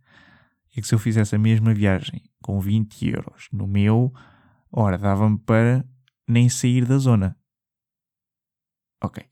É 0.76 0.82
que 0.82 0.88
se 0.88 0.94
eu 0.94 1.00
fizesse 1.00 1.36
a 1.36 1.40
mesma 1.40 1.74
viagem 1.74 2.22
com 2.42 2.60
20 2.60 3.08
euros 3.10 3.48
no 3.52 3.68
meu, 3.68 4.14
ora, 4.72 4.98
dava-me 4.98 5.38
para 5.40 5.86
nem 6.28 6.50
sair 6.50 6.86
da 6.86 6.98
zona. 6.98 7.38
Ok. 9.02 9.24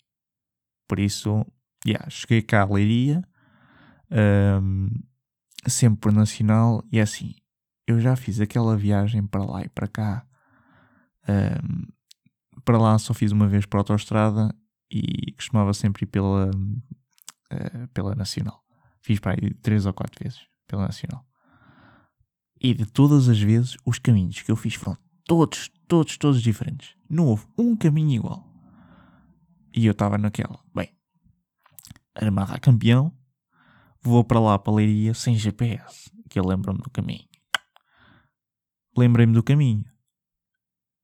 Por 0.88 1.00
isso, 1.00 1.46
yeah, 1.86 2.10
cheguei 2.10 2.42
cá 2.42 2.62
a 2.62 2.66
Leiria, 2.66 3.24
um, 4.62 4.90
sempre 5.68 6.00
por 6.00 6.12
nacional, 6.12 6.84
e 6.92 7.00
é 7.00 7.02
assim, 7.02 7.36
eu 7.88 8.00
já 8.00 8.16
fiz 8.16 8.40
aquela 8.40 8.76
viagem 8.76 9.26
para 9.26 9.44
lá 9.44 9.64
e 9.64 9.70
para 9.70 9.88
cá. 9.88 10.26
Um, 11.28 11.86
para 12.64 12.78
lá 12.78 12.98
só 12.98 13.14
fiz 13.14 13.32
uma 13.32 13.48
vez 13.48 13.66
para 13.66 13.80
a 13.80 13.82
autostrada 13.82 14.56
e 14.90 15.32
costumava 15.34 15.74
sempre 15.74 16.04
ir 16.04 16.08
pela, 16.08 16.50
uh, 16.50 17.88
pela 17.94 18.16
nacional. 18.16 18.64
Fiz 19.02 19.20
para 19.20 19.34
aí 19.34 19.54
três 19.56 19.86
ou 19.86 19.94
quatro 19.94 20.24
vezes 20.24 20.40
pela 20.68 20.84
nacional. 20.84 21.26
E 22.60 22.74
de 22.74 22.86
todas 22.86 23.30
as 23.30 23.40
vezes, 23.40 23.78
os 23.86 24.00
caminhos 24.00 24.42
que 24.42 24.52
eu 24.52 24.56
fiz 24.56 24.74
foram 24.74 24.98
todos, 25.26 25.70
todos, 25.88 26.18
todos 26.18 26.42
diferentes. 26.42 26.96
Não 27.10 27.28
houve 27.28 27.46
um 27.58 27.76
caminho 27.76 28.16
igual. 28.16 28.50
E 29.76 29.86
eu 29.86 29.92
estava 29.92 30.18
naquela, 30.18 30.60
bem, 30.74 30.90
armada 32.16 32.54
a 32.54 32.60
campeão, 32.60 33.12
vou 34.02 34.24
para 34.24 34.40
lá 34.40 34.58
para 34.58 34.72
a 34.72 34.76
Leiria 34.78 35.14
sem 35.14 35.36
GPS, 35.36 36.10
que 36.30 36.40
eu 36.40 36.46
lembro-me 36.46 36.80
do 36.80 36.90
caminho. 36.90 37.28
Lembrei-me 38.98 39.34
do 39.34 39.44
caminho. 39.44 39.86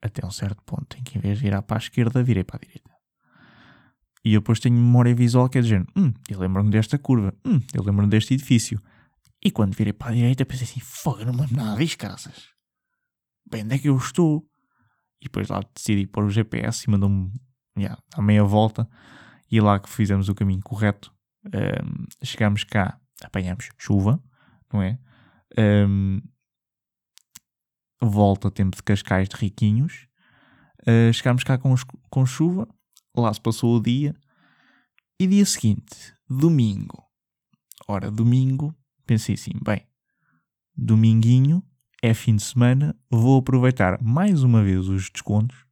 Até 0.01 0.25
um 0.25 0.31
certo 0.31 0.61
ponto 0.63 0.97
em 0.97 1.03
que 1.03 1.17
em 1.17 1.21
vez 1.21 1.37
de 1.37 1.43
virar 1.43 1.61
para 1.61 1.77
a 1.77 1.79
esquerda, 1.79 2.23
virei 2.23 2.43
para 2.43 2.57
a 2.57 2.59
direita. 2.59 2.91
E 4.23 4.33
eu 4.33 4.41
depois 4.41 4.59
tenho 4.59 4.75
memória 4.75 5.13
visual 5.15 5.49
que 5.49 5.57
é 5.57 5.61
dizer, 5.61 5.85
hum, 5.95 6.13
eu 6.29 6.39
lembro-me 6.39 6.69
desta 6.69 6.97
curva, 6.97 7.33
hum, 7.45 7.59
eu 7.73 7.83
lembro-me 7.83 8.09
deste 8.09 8.33
edifício. 8.33 8.79
E 9.43 9.49
quando 9.49 9.75
virei 9.75 9.93
para 9.93 10.11
a 10.11 10.13
direita 10.13 10.45
pensei 10.45 10.65
assim, 10.65 10.79
fogo, 10.79 11.25
não 11.25 11.33
me 11.33 11.51
nada 11.51 11.83
caras. 11.97 12.49
Bem, 13.49 13.63
onde 13.63 13.75
é 13.75 13.79
que 13.79 13.89
eu 13.89 13.97
estou? 13.97 14.47
E 15.19 15.25
depois 15.25 15.49
lá 15.49 15.61
decidi 15.75 16.05
pôr 16.07 16.23
o 16.23 16.29
GPS 16.29 16.85
e 16.87 16.91
mandou-me 16.91 17.31
yeah, 17.77 18.01
a 18.13 18.21
meia 18.21 18.43
volta. 18.43 18.87
E 19.51 19.59
lá 19.59 19.79
que 19.79 19.89
fizemos 19.89 20.29
o 20.29 20.35
caminho 20.35 20.61
correto, 20.63 21.13
um, 21.45 22.05
chegámos 22.23 22.63
cá, 22.63 22.99
apanhamos 23.23 23.69
chuva, 23.77 24.23
não 24.71 24.81
é? 24.81 24.97
Um, 25.57 26.21
volta 28.01 28.49
tempo 28.49 28.75
de 28.75 28.83
Cascais 28.83 29.29
de 29.29 29.35
Riquinhos. 29.35 30.07
Uh, 30.81 31.13
chegámos 31.13 31.43
cá 31.43 31.57
com, 31.57 31.73
com 32.09 32.25
chuva, 32.25 32.67
lá 33.15 33.33
se 33.33 33.39
passou 33.39 33.77
o 33.77 33.81
dia. 33.81 34.15
E 35.19 35.27
dia 35.27 35.45
seguinte, 35.45 36.15
domingo. 36.27 37.03
Ora, 37.87 38.09
domingo, 38.09 38.75
pensei 39.05 39.35
assim, 39.35 39.51
bem, 39.63 39.85
dominguinho 40.75 41.63
é 42.01 42.13
fim 42.13 42.35
de 42.35 42.43
semana, 42.43 42.97
vou 43.09 43.39
aproveitar 43.39 44.01
mais 44.01 44.41
uma 44.41 44.63
vez 44.63 44.87
os 44.87 45.09
descontos 45.09 45.65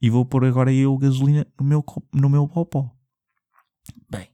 e 0.00 0.10
vou 0.10 0.24
pôr 0.26 0.44
agora 0.44 0.72
eu 0.72 0.96
gasolina 0.98 1.46
no 1.58 1.64
meu, 1.64 1.84
no 2.12 2.28
meu 2.28 2.46
popó. 2.46 2.94
Bem, 4.10 4.28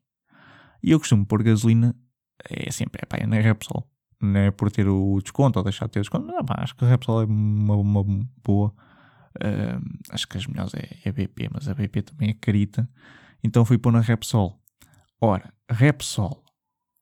e 0.82 0.90
eu 0.90 0.98
costumo 0.98 1.24
pôr 1.24 1.42
gasolina, 1.42 1.94
é 2.50 2.70
sempre, 2.72 3.00
é 3.02 3.06
pá, 3.06 3.18
é 3.18 3.26
na 3.26 3.36
Repsol. 3.36 3.88
Não 4.24 4.40
é 4.40 4.50
por 4.50 4.70
ter 4.70 4.88
o 4.88 5.20
desconto 5.20 5.58
ou 5.58 5.62
deixar 5.62 5.86
de 5.86 5.92
ter 5.92 6.00
o 6.00 6.02
desconto. 6.02 6.26
Não, 6.26 6.44
pá, 6.44 6.56
acho 6.58 6.74
que 6.74 6.84
a 6.84 6.88
Repsol 6.88 7.22
é 7.22 7.24
uma, 7.26 7.76
uma 7.76 8.04
boa. 8.42 8.74
Uh, 9.36 9.98
acho 10.10 10.28
que 10.28 10.36
as 10.36 10.46
melhores 10.46 10.72
é, 10.74 10.98
é 11.04 11.08
a 11.08 11.12
BP, 11.12 11.50
mas 11.52 11.68
a 11.68 11.74
BP 11.74 12.02
também 12.02 12.30
é 12.30 12.34
carita. 12.34 12.88
Então 13.42 13.64
fui 13.64 13.78
pôr 13.78 13.92
na 13.92 14.00
Repsol. 14.00 14.58
Ora, 15.20 15.52
Repsol, 15.70 16.44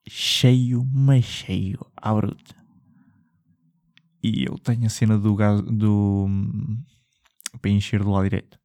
cheio, 0.09 0.85
mas 0.93 1.25
cheio, 1.25 1.79
à 1.97 2.15
bruta. 2.15 2.55
E 4.23 4.45
eu 4.45 4.57
tenho 4.59 4.87
a 4.87 4.89
cena 4.89 5.19
do 5.19 5.35
gás, 5.35 5.61
do. 5.63 6.29
para 7.61 7.71
encher 7.71 8.03
do 8.03 8.11
lado 8.11 8.25
direito 8.25 8.59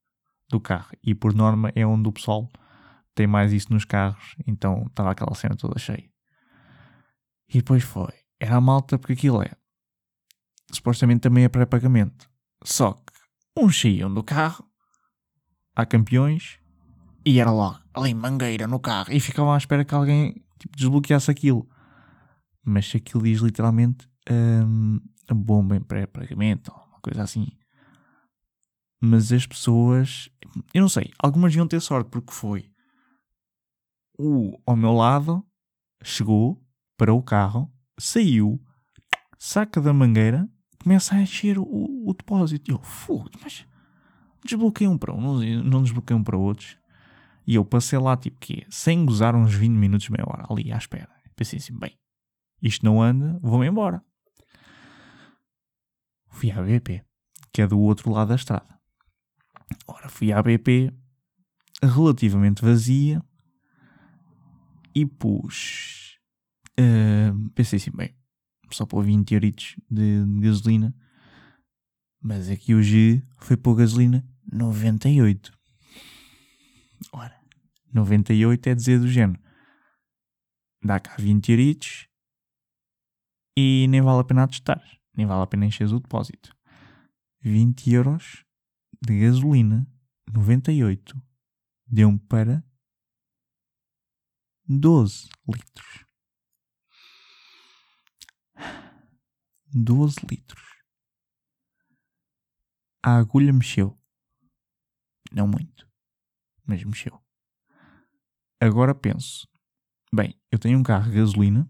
do 0.50 0.60
carro. 0.60 0.92
E 1.04 1.16
por 1.16 1.34
norma 1.34 1.72
é 1.76 1.86
onde 1.86 2.08
o 2.08 2.12
pessoal 2.12 2.50
tem 3.16 3.26
mais 3.26 3.52
isso 3.52 3.74
nos 3.74 3.84
carros. 3.84 4.36
Então 4.46 4.86
estava 4.88 5.12
aquela 5.12 5.34
cena 5.36 5.56
toda 5.56 5.80
cheia. 5.80 6.10
E 7.50 7.58
depois 7.58 7.84
foi. 7.84 8.14
Era 8.40 8.58
a 8.58 8.62
malta 8.62 8.98
porque 8.98 9.14
aquilo 9.14 9.42
é. 9.42 9.52
Supostamente 10.72 11.22
também 11.22 11.44
é 11.44 11.50
pré-pagamento. 11.50 12.30
Só 12.64 12.94
que 12.94 13.14
uns 13.58 13.80
saíam 13.80 14.14
do 14.14 14.24
carro, 14.24 14.66
há 15.76 15.86
campeões, 15.86 16.60
E 17.26 17.40
era 17.40 17.52
logo, 17.52 17.80
ali, 17.94 18.14
mangueira 18.14 18.68
no 18.68 18.80
carro. 18.80 19.12
E 19.12 19.20
ficavam 19.20 19.52
à 19.54 19.58
espera 19.58 19.84
que 19.84 19.94
alguém 19.94 20.34
tipo, 20.60 20.76
desbloqueasse 20.78 21.30
aquilo. 21.30 21.68
Mas 22.64 22.88
se 22.90 22.98
aquilo 22.98 23.24
diz 23.24 23.40
literalmente 23.42 24.08
hum, 24.30 25.00
bomba 25.34 25.76
em 25.76 25.82
pré-pagamento, 25.82 26.72
uma 26.72 27.00
coisa 27.02 27.24
assim. 27.24 27.48
Mas 29.02 29.32
as 29.32 29.46
pessoas, 29.46 30.30
eu 30.74 30.82
não 30.82 30.90
sei, 30.90 31.12
algumas 31.20 31.54
iam 31.54 31.68
ter 31.68 31.80
sorte 31.82 32.10
porque 32.10 32.34
foi 32.34 32.72
o 34.18 34.58
ao 34.66 34.76
meu 34.76 34.94
lado, 34.94 35.46
chegou 36.04 36.60
para 36.98 37.14
o 37.14 37.22
carro, 37.22 37.72
saiu, 38.00 38.62
saca 39.38 39.82
da 39.82 39.94
mangueira, 39.94 40.50
começa 40.82 41.16
a 41.16 41.22
encher 41.22 41.58
o, 41.58 41.64
o 41.64 42.14
depósito. 42.14 42.72
E 42.72 42.74
eu, 42.74 42.82
foda 42.82 43.32
mas 43.42 43.66
desbloqueei 44.46 44.88
um 44.88 44.98
para 44.98 45.14
um, 45.14 45.22
não, 45.22 45.64
não 45.64 45.84
desbloqueei 45.84 46.18
um 46.18 46.24
para 46.24 46.38
outros. 46.38 46.78
E 47.46 47.56
eu 47.56 47.64
passei 47.64 47.98
lá, 47.98 48.18
tipo, 48.18 48.38
que 48.40 48.66
sem 48.70 49.06
gozar 49.06 49.36
uns 49.36 49.54
20 49.54 49.72
minutos, 49.72 50.10
meia 50.10 50.26
hora, 50.28 50.46
ali 50.50 50.72
à 50.72 50.78
espera. 50.78 51.10
Pensei 51.36 51.60
assim, 51.60 51.78
bem, 51.78 51.98
isto 52.62 52.86
não 52.86 53.02
anda, 53.02 53.40
vou-me 53.42 53.68
embora. 53.68 54.04
Fui 56.30 56.52
à 56.52 56.62
BP, 56.62 57.04
que 57.54 57.62
é 57.62 57.68
do 57.68 57.80
outro 57.80 58.12
lado 58.12 58.30
da 58.30 58.36
estrada. 58.36 58.78
Ora, 59.88 60.10
fui 60.10 60.32
à 60.32 60.42
BP, 60.42 60.92
relativamente 61.82 62.62
vazia, 62.62 63.24
e 64.94 65.06
pus. 65.06 65.97
Uh, 66.80 67.50
pensei 67.52 67.78
assim, 67.78 67.92
bem, 67.92 68.16
só 68.72 68.86
pôr 68.86 69.04
20 69.04 69.32
euritos 69.34 69.76
de, 69.90 70.24
gasolina, 70.40 70.96
mas 72.22 72.50
aqui 72.50 72.74
o 72.74 72.84
G 72.84 73.24
foi 73.40 73.58
pôr 73.58 73.76
gasolina 73.76 74.28
98. 74.52 75.52
Ora, 77.12 77.36
98 77.94 78.68
é 78.68 78.76
dizer 78.76 79.00
do 79.00 79.08
género. 79.08 79.42
Dá 80.84 81.00
cá 81.00 81.16
20 81.18 81.50
euritos 81.52 82.08
e 83.58 83.88
nem 83.90 84.02
vale 84.02 84.22
a 84.22 84.24
pena 84.24 84.48
testar, 84.48 84.84
nem 85.16 85.26
vale 85.26 85.44
a 85.44 85.48
pena 85.48 85.66
encher 85.66 85.92
o 85.92 86.00
depósito. 86.00 86.56
20 87.42 87.92
euros 87.92 88.46
de 89.02 89.20
gasolina 89.20 89.88
98 90.32 91.20
deu-me 91.88 92.20
para 92.20 92.64
12 94.68 95.30
litros. 95.48 96.07
12 99.84 100.18
litros. 100.30 100.64
A 103.04 103.18
agulha 103.18 103.54
mexeu. 103.54 103.98
Não 105.32 105.48
muito, 105.48 105.90
mas 106.66 106.84
mexeu. 106.84 107.22
Agora 108.60 108.96
penso: 108.96 109.48
bem, 110.14 110.40
eu 110.52 110.58
tenho 110.58 110.80
um 110.80 110.84
carro 110.84 111.12
de 111.12 111.18
gasolina, 111.18 111.70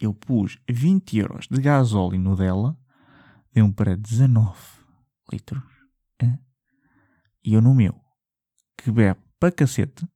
eu 0.00 0.12
pus 0.12 0.58
20 0.68 1.18
euros 1.18 1.46
de 1.48 1.60
gasóleo 1.60 2.18
no 2.18 2.36
dela, 2.36 2.76
deu 3.52 3.72
para 3.72 3.96
19 3.96 4.58
litros. 5.30 5.72
E 7.44 7.54
eu 7.54 7.60
no 7.60 7.74
meu, 7.74 8.00
que 8.78 8.90
bebe 8.92 9.20
para 9.38 9.50
cacete, 9.50 10.06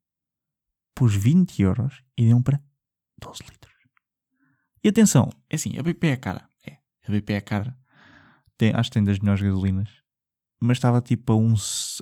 pus 0.95 1.15
20 1.17 1.61
euros 1.61 2.05
e 2.17 2.25
deu 2.25 2.41
para 2.41 2.63
12 3.21 3.43
litros. 3.43 3.75
E 4.83 4.89
atenção, 4.89 5.31
é 5.51 5.57
assim, 5.57 5.77
a 5.77 5.83
BP 5.83 6.07
é 6.07 6.17
cara. 6.17 6.49
A 7.07 7.11
BP 7.11 7.33
é 7.33 7.41
cara. 7.41 7.77
Tem, 8.57 8.73
acho 8.75 8.91
que 8.91 8.95
tem 8.95 9.05
das 9.05 9.19
melhores 9.19 9.43
gasolinas. 9.43 9.89
Mas 10.61 10.79
estava 10.79 11.01
tipo 11.03 11.33
a 11.33 11.37
um, 11.37 11.55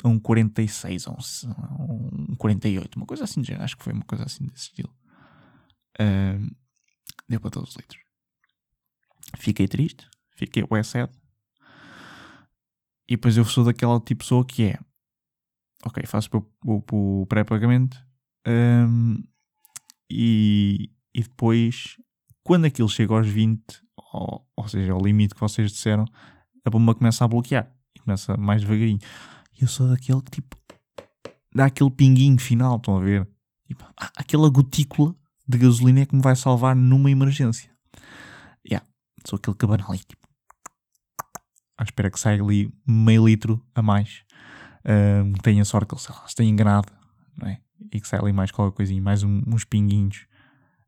a 0.05 0.09
um 0.09 0.19
46, 0.19 1.09
a 1.09 1.11
um, 1.11 2.31
um 2.31 2.37
48, 2.37 2.97
uma 2.97 3.07
coisa 3.07 3.25
assim 3.25 3.41
de 3.41 3.49
género. 3.49 3.65
Acho 3.65 3.77
que 3.77 3.83
foi 3.83 3.93
uma 3.93 4.05
coisa 4.05 4.25
assim 4.25 4.45
desse 4.47 4.65
estilo. 4.65 4.95
Uh, 6.01 6.55
deu 7.29 7.41
para 7.41 7.51
12 7.51 7.77
litros. 7.77 8.03
Fiquei 9.37 9.67
triste, 9.67 10.09
fiquei 10.37 10.63
o 10.63 10.85
sad. 10.85 11.13
E 13.09 13.17
depois 13.17 13.37
eu 13.37 13.45
sou 13.45 13.65
daquela 13.65 14.01
tipo 14.01 14.21
pessoa 14.21 14.45
que 14.45 14.65
é 14.65 14.79
ok, 15.85 16.07
faço 16.07 16.31
o 16.65 17.27
pré-pagamento 17.27 17.99
um, 18.47 19.23
e, 20.11 20.91
e 21.15 21.23
depois, 21.23 21.97
quando 22.43 22.67
aquilo 22.67 22.89
chega 22.89 23.15
aos 23.15 23.27
20, 23.27 23.63
ou, 24.15 24.47
ou 24.57 24.69
seja, 24.69 24.93
ao 24.93 25.01
limite 25.01 25.35
que 25.35 25.41
vocês 25.41 25.73
disseram, 25.73 26.05
a 26.65 26.71
bomba 26.71 26.95
começa 26.95 27.25
a 27.25 27.29
bloquear 27.29 27.71
e 27.95 28.01
começa 28.01 28.37
mais 28.37 28.63
devagarinho. 28.63 29.01
E 29.59 29.63
eu 29.63 29.69
sou 29.69 29.89
daquele 29.89 30.23
que 30.23 30.31
tipo 30.31 30.57
dá 31.55 31.67
aquele 31.67 31.91
pinguinho 31.91 32.39
final, 32.39 32.77
estão 32.77 32.97
a 32.97 33.01
ver? 33.01 33.29
Tipo, 33.67 33.85
ah, 34.01 34.11
aquela 34.17 34.49
gotícula 34.49 35.15
de 35.47 35.59
gasolina 35.59 36.01
é 36.01 36.07
que 36.07 36.15
me 36.15 36.23
vai 36.23 36.35
salvar 36.35 36.75
numa 36.75 37.11
emergência. 37.11 37.71
Yeah, 38.67 38.85
sou 39.27 39.37
aquele 39.37 39.57
cabanal 39.57 39.91
ali, 39.91 40.01
tipo, 40.01 40.27
à 41.79 41.85
espera 41.85 42.11
que 42.11 42.19
saia 42.19 42.43
ali 42.43 42.73
meio 42.87 43.27
litro 43.27 43.65
a 43.75 43.83
mais. 43.83 44.25
Um, 44.85 45.33
tenha 45.35 45.65
sorte 45.65 45.89
que 45.89 45.95
ele 45.95 46.03
se 46.03 46.35
tenha 46.35 46.51
enganado, 46.51 46.93
não 47.37 47.49
é? 47.49 47.61
e 47.93 48.01
que 48.01 48.09
sai 48.09 48.21
ali 48.21 48.33
mais 48.33 48.51
qualquer 48.51 48.77
coisinha, 48.77 49.01
mais 49.01 49.23
um, 49.23 49.43
uns 49.47 49.65
pinguinhos. 49.65 50.27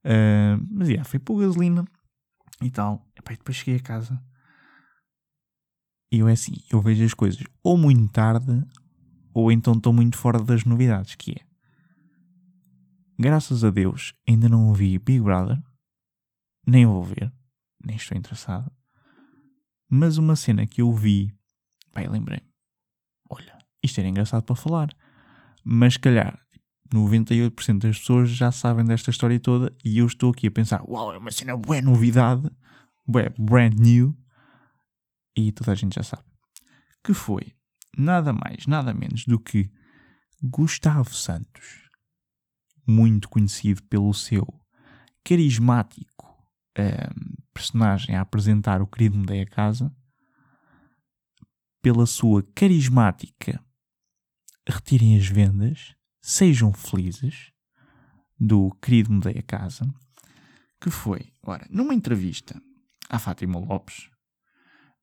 Uh, 0.05 0.62
mas 0.71 0.89
yeah, 0.89 1.09
fui 1.09 1.19
pôr 1.19 1.41
gasolina 1.41 1.85
e 2.62 2.71
tal. 2.71 3.07
E, 3.14 3.37
depois 3.37 3.57
cheguei 3.57 3.77
a 3.77 3.83
casa 3.83 4.23
e 6.11 6.21
eu 6.21 6.29
é 6.29 6.33
assim, 6.33 6.55
eu 6.71 6.81
vejo 6.81 7.05
as 7.05 7.14
coisas 7.14 7.42
ou 7.62 7.77
muito 7.77 8.12
tarde 8.12 8.64
ou 9.35 9.51
então 9.51 9.75
estou 9.75 9.92
muito 9.92 10.16
fora 10.16 10.42
das 10.42 10.64
novidades, 10.64 11.14
que 11.14 11.33
é 11.33 11.47
graças 13.19 13.64
a 13.64 13.71
Deus 13.71 14.14
ainda 14.29 14.49
não 14.49 14.69
ouvi 14.69 14.99
Big 14.99 15.21
Brother, 15.21 15.61
nem 16.66 16.87
vou 16.87 17.03
ver, 17.03 17.33
nem 17.85 17.97
estou 17.97 18.16
interessado. 18.16 18.71
Mas 19.88 20.19
uma 20.19 20.37
cena 20.37 20.66
que 20.66 20.83
eu 20.83 20.92
vi, 20.92 21.33
pá, 21.92 22.01
lembrei 22.03 22.42
olha, 23.31 23.59
isto 23.83 23.99
era 23.99 24.09
engraçado 24.09 24.45
para 24.45 24.57
falar, 24.57 24.88
mas 25.64 25.97
calhar 25.97 26.46
98% 26.94 27.79
das 27.79 27.99
pessoas 27.99 28.31
já 28.31 28.51
sabem 28.53 28.85
desta 28.85 29.11
história 29.11 29.38
toda 29.40 29.75
e 29.85 29.99
eu 29.99 30.07
estou 30.07 30.31
aqui 30.31 30.46
a 30.46 30.51
pensar: 30.51 30.83
uau, 30.88 31.12
é 31.12 31.18
uma 31.18 31.31
cena 31.31 31.57
boa 31.57 31.81
novidade, 31.81 32.51
bué, 33.07 33.29
brand 33.38 33.75
new, 33.75 34.16
e 35.37 35.53
toda 35.53 35.72
a 35.72 35.75
gente 35.75 35.94
já 35.94 36.03
sabe. 36.03 36.25
Que 37.03 37.14
foi 37.14 37.55
nada 37.96 38.33
mais, 38.33 38.66
nada 38.66 38.92
menos 38.92 39.25
do 39.25 39.38
que 39.38 39.70
Gustavo 40.42 41.14
Santos, 41.14 41.88
muito 42.87 43.29
conhecido 43.29 43.83
pelo 43.85 44.12
seu 44.12 44.46
carismático 45.25 46.27
um, 46.79 46.83
ehm, 46.83 47.37
personagem 47.53 48.14
a 48.14 48.20
apresentar 48.20 48.83
o 48.83 48.87
querido 48.87 49.16
Mudei 49.16 49.42
a 49.42 49.46
Casa, 49.46 49.94
pela 51.83 52.07
sua 52.07 52.42
carismática 52.55 53.64
Retirem 54.68 55.16
as 55.16 55.27
Vendas 55.29 55.94
Sejam 56.29 56.73
Felizes, 56.73 57.53
do 58.37 58.73
querido 58.83 59.12
Mudei 59.12 59.39
a 59.39 59.43
Casa, 59.45 59.89
que 60.81 60.91
foi, 60.91 61.33
ora, 61.41 61.65
numa 61.71 61.95
entrevista 61.95 62.61
à 63.09 63.17
Fátima 63.17 63.61
Lopes, 63.61 64.11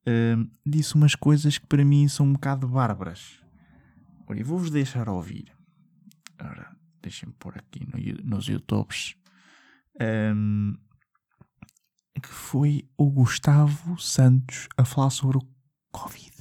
uh, 0.06 0.52
disse 0.66 0.96
umas 0.96 1.16
coisas 1.16 1.58
que 1.58 1.66
para 1.66 1.86
mim 1.86 2.10
são 2.10 2.26
um 2.26 2.34
bocado 2.34 2.68
bárbaras. 2.68 3.40
Ora, 4.28 4.38
eu 4.38 4.46
vou-vos 4.46 4.70
deixar 4.70 5.08
ouvir. 5.08 5.46
Ora, 6.42 6.76
deixem-me 7.02 7.34
pôr 7.36 7.58
aqui 7.58 7.88
no, 7.88 8.30
nos 8.30 8.50
YouTubes. 8.50 9.16
Um, 10.36 10.76
que 12.22 12.28
foi 12.28 12.86
o 12.98 13.10
Gustavo 13.10 13.98
Santos 13.98 14.68
a 14.76 14.84
falar 14.84 15.10
sobre 15.10 15.38
o 15.38 15.50
Covid 15.90 16.33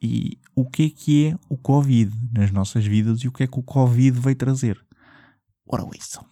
e 0.00 0.40
o 0.54 0.68
que 0.68 0.86
é 0.86 0.90
que 0.90 1.28
é 1.28 1.34
o 1.48 1.56
Covid 1.58 2.12
nas 2.32 2.50
nossas 2.50 2.84
vidas 2.86 3.20
e 3.20 3.28
o 3.28 3.32
que 3.32 3.42
é 3.42 3.46
que 3.46 3.58
o 3.58 3.62
Covid 3.62 4.18
veio 4.18 4.36
trazer. 4.36 4.84
Ora, 5.66 5.82
ouçam. 5.82 6.24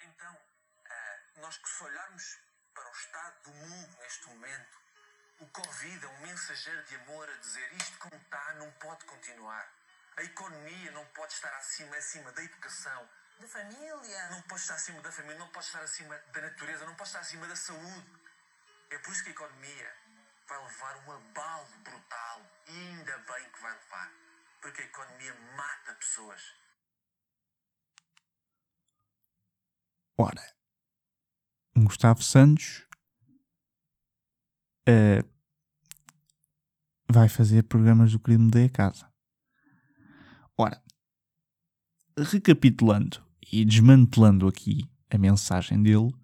Então, 0.00 0.32
uh, 0.34 1.40
nós 1.40 1.56
que 1.56 1.68
se 1.68 1.84
olharmos 1.84 2.38
para 2.74 2.88
o 2.88 2.92
estado 2.92 3.42
do 3.44 3.50
mundo 3.52 3.96
neste 4.02 4.28
momento, 4.28 4.76
o 5.40 5.46
Covid 5.46 6.04
é 6.04 6.08
um 6.08 6.26
mensageiro 6.26 6.84
de 6.84 6.96
amor 6.96 7.28
a 7.28 7.36
dizer 7.38 7.72
isto 7.76 7.98
como 7.98 8.16
está 8.16 8.54
não 8.54 8.70
pode 8.72 9.04
continuar. 9.04 9.72
A 10.16 10.22
economia 10.24 10.90
não 10.92 11.04
pode 11.06 11.32
estar 11.32 11.54
acima, 11.56 11.96
acima 11.96 12.32
da 12.32 12.42
educação. 12.42 13.08
Da 13.38 13.46
família. 13.46 14.30
Não 14.30 14.42
pode 14.42 14.62
estar 14.62 14.74
acima 14.74 15.00
da 15.00 15.12
família, 15.12 15.38
não 15.38 15.48
pode 15.48 15.66
estar 15.66 15.82
acima 15.82 16.18
da 16.32 16.40
natureza, 16.40 16.86
não 16.86 16.94
pode 16.94 17.08
estar 17.08 17.20
acima 17.20 17.46
da 17.46 17.54
saúde. 17.54 18.06
É 18.90 18.98
por 18.98 19.12
isso 19.12 19.22
que 19.22 19.28
a 19.28 19.32
economia 19.32 19.95
vai 20.48 20.62
levar 20.62 20.96
um 21.06 21.12
abalo 21.12 21.66
brutal. 21.82 22.40
E 22.68 22.72
ainda 22.72 23.18
bem 23.18 23.50
que 23.52 23.62
vai 23.62 23.72
levar. 23.72 24.12
Porque 24.60 24.82
a 24.82 24.84
economia 24.84 25.34
mata 25.56 25.94
pessoas. 25.94 26.42
Ora, 30.18 30.56
Gustavo 31.76 32.22
Santos 32.22 32.86
uh, 34.88 35.28
vai 37.10 37.28
fazer 37.28 37.64
programas 37.64 38.12
do 38.12 38.18
crime 38.18 38.50
da 38.50 38.68
casa. 38.70 39.06
recapitulando 42.18 43.22
e 43.52 43.64
desmantelando 43.64 44.48
aqui 44.48 44.88
a 45.10 45.18
mensagem 45.18 45.82
dele, 45.82 46.14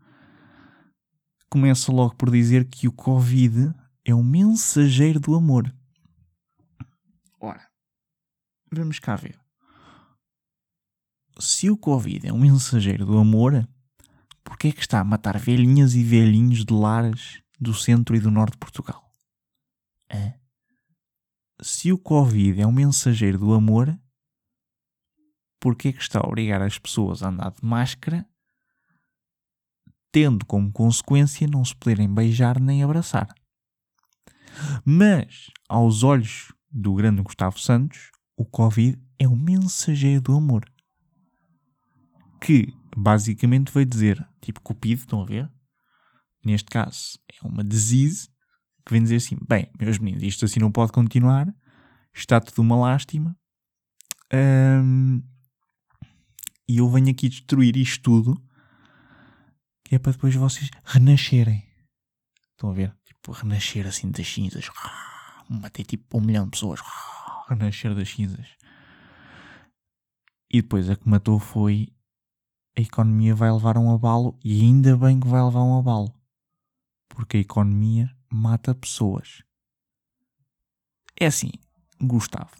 começa 1.48 1.92
logo 1.92 2.14
por 2.16 2.30
dizer 2.30 2.64
que 2.64 2.88
o 2.88 2.92
Covid 2.92 3.74
é 4.04 4.14
um 4.14 4.22
mensageiro 4.22 5.20
do 5.20 5.34
amor. 5.34 5.72
Ora, 7.40 7.68
vamos 8.70 8.98
cá 8.98 9.16
ver. 9.16 9.38
Se 11.38 11.70
o 11.70 11.76
Covid 11.76 12.26
é 12.28 12.32
um 12.32 12.38
mensageiro 12.38 13.06
do 13.06 13.18
amor, 13.18 13.68
porquê 14.44 14.68
é 14.68 14.72
que 14.72 14.80
está 14.80 15.00
a 15.00 15.04
matar 15.04 15.38
velhinhas 15.38 15.94
e 15.94 16.02
velhinhos 16.02 16.64
de 16.64 16.72
lares 16.72 17.42
do 17.58 17.72
centro 17.72 18.14
e 18.14 18.20
do 18.20 18.30
norte 18.30 18.52
de 18.52 18.58
Portugal? 18.58 19.12
Se 21.60 21.92
o 21.92 21.98
Covid 21.98 22.60
é 22.60 22.66
um 22.66 22.72
mensageiro 22.72 23.38
do 23.38 23.54
amor, 23.54 23.96
porquê 25.60 25.88
é 25.88 25.92
que 25.92 26.02
está 26.02 26.18
a 26.18 26.26
obrigar 26.26 26.60
as 26.60 26.76
pessoas 26.76 27.22
a 27.22 27.28
andar 27.28 27.52
de 27.52 27.64
máscara, 27.64 28.28
tendo 30.10 30.44
como 30.44 30.72
consequência 30.72 31.46
não 31.46 31.64
se 31.64 31.74
poderem 31.74 32.12
beijar 32.12 32.60
nem 32.60 32.82
abraçar? 32.82 33.32
Mas, 34.84 35.50
aos 35.68 36.02
olhos 36.02 36.52
do 36.70 36.94
grande 36.94 37.22
Gustavo 37.22 37.58
Santos, 37.58 38.10
o 38.36 38.44
Covid 38.44 38.98
é 39.18 39.28
um 39.28 39.36
mensageiro 39.36 40.22
do 40.22 40.36
amor. 40.36 40.64
Que 42.40 42.74
basicamente 42.96 43.72
veio 43.72 43.86
dizer, 43.86 44.26
tipo 44.40 44.60
Cupido, 44.60 45.02
estão 45.02 45.22
a 45.22 45.26
ver? 45.26 45.50
Neste 46.44 46.68
caso, 46.68 47.18
é 47.28 47.46
uma 47.46 47.62
disease 47.62 48.28
que 48.84 48.92
vem 48.92 49.02
dizer 49.02 49.16
assim: 49.16 49.36
bem, 49.48 49.70
meus 49.78 49.98
meninos, 49.98 50.22
isto 50.24 50.44
assim 50.44 50.58
não 50.58 50.72
pode 50.72 50.92
continuar, 50.92 51.52
está 52.12 52.40
tudo 52.40 52.62
uma 52.62 52.76
lástima. 52.76 53.36
Um, 54.32 55.22
e 56.68 56.78
eu 56.78 56.88
venho 56.88 57.10
aqui 57.10 57.28
destruir 57.28 57.76
isto 57.76 58.02
tudo, 58.02 58.42
que 59.84 59.94
é 59.94 59.98
para 59.98 60.12
depois 60.12 60.34
vocês 60.34 60.70
renascerem. 60.84 61.64
Estão 62.52 62.70
a 62.70 62.74
ver? 62.74 62.96
Tipo, 63.22 63.32
renascer 63.32 63.86
assim 63.86 64.10
das 64.10 64.26
cinzas. 64.26 64.68
Matei 65.48 65.84
tipo 65.84 66.18
um 66.18 66.20
milhão 66.20 66.44
de 66.44 66.50
pessoas. 66.50 66.80
Renascer 67.48 67.94
das 67.94 68.08
cinzas. 68.08 68.48
E 70.50 70.60
depois 70.60 70.90
a 70.90 70.96
que 70.96 71.08
matou 71.08 71.38
foi 71.38 71.92
a 72.76 72.80
economia 72.80 73.32
vai 73.32 73.52
levar 73.52 73.78
um 73.78 73.94
abalo 73.94 74.36
e 74.44 74.62
ainda 74.62 74.96
bem 74.96 75.20
que 75.20 75.28
vai 75.28 75.40
levar 75.40 75.62
um 75.62 75.78
abalo. 75.78 76.12
Porque 77.08 77.36
a 77.36 77.40
economia 77.40 78.10
mata 78.28 78.74
pessoas. 78.74 79.44
É 81.14 81.26
assim, 81.26 81.52
Gustavo. 82.00 82.50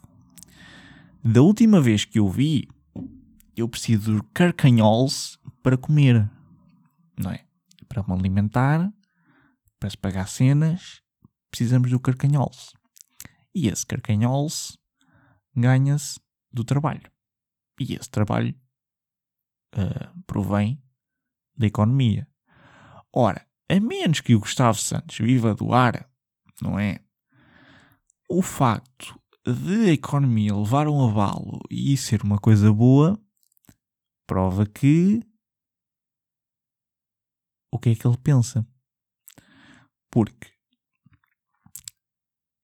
Da 1.24 1.42
última 1.42 1.80
vez 1.80 2.04
que 2.04 2.20
eu 2.20 2.28
vi, 2.28 2.68
eu 3.56 3.68
preciso 3.68 4.16
de 4.16 4.22
carcanhols 4.32 5.40
para 5.60 5.76
comer, 5.76 6.30
não 7.18 7.32
é? 7.32 7.44
Para 7.88 8.04
me 8.04 8.12
alimentar, 8.12 8.92
para 9.82 9.90
se 9.90 9.98
pagar 9.98 10.28
cenas, 10.28 11.02
precisamos 11.50 11.90
do 11.90 11.98
carcanhols. 11.98 12.72
E 13.52 13.66
esse 13.66 13.84
carcanhols 13.84 14.78
ganha-se 15.56 16.20
do 16.52 16.62
trabalho. 16.62 17.10
E 17.80 17.94
esse 17.94 18.08
trabalho 18.08 18.54
uh, 19.74 20.22
provém 20.24 20.80
da 21.56 21.66
economia. 21.66 22.28
Ora, 23.12 23.44
a 23.68 23.80
menos 23.80 24.20
que 24.20 24.36
o 24.36 24.38
Gustavo 24.38 24.78
Santos 24.78 25.18
viva 25.18 25.52
do 25.52 25.74
ar, 25.74 26.08
não 26.60 26.78
é? 26.78 27.00
O 28.30 28.40
facto 28.40 29.20
de 29.44 29.90
a 29.90 29.92
economia 29.94 30.54
levar 30.54 30.86
um 30.86 31.08
abalo 31.08 31.58
e 31.68 31.96
ser 31.96 32.22
uma 32.22 32.38
coisa 32.38 32.72
boa 32.72 33.20
prova 34.28 34.64
que 34.64 35.20
o 37.72 37.80
que 37.80 37.90
é 37.90 37.94
que 37.96 38.06
ele 38.06 38.16
pensa. 38.18 38.64
Porque 40.12 40.52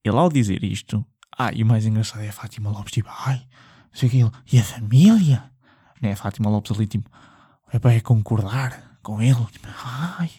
ele 0.04 0.18
ao 0.18 0.28
dizer 0.28 0.62
isto, 0.62 1.04
ah, 1.36 1.50
e 1.52 1.62
o 1.62 1.66
mais 1.66 1.86
engraçado 1.86 2.22
é 2.22 2.28
a 2.28 2.32
Fátima 2.32 2.70
Lopes, 2.70 2.92
tipo, 2.92 3.08
ai, 3.10 3.48
sei 3.92 4.10
ele, 4.12 4.30
e 4.52 4.58
a 4.58 4.62
família? 4.62 5.50
Não 6.00 6.10
é 6.10 6.12
a 6.12 6.16
Fátima 6.16 6.50
Lopes 6.50 6.72
ali, 6.72 6.86
tipo, 6.86 7.10
é 7.72 7.78
para 7.78 7.98
concordar 8.02 8.98
com 9.02 9.22
ele, 9.22 9.46
tipo, 9.46 9.66
ai, 9.82 10.30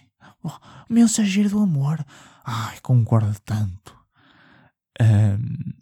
oh, 0.43 0.51
mensageiro 0.87 1.49
do 1.49 1.59
amor, 1.59 2.05
ai, 2.45 2.79
concorda 2.81 3.35
tanto. 3.43 3.97
Um, 5.01 5.73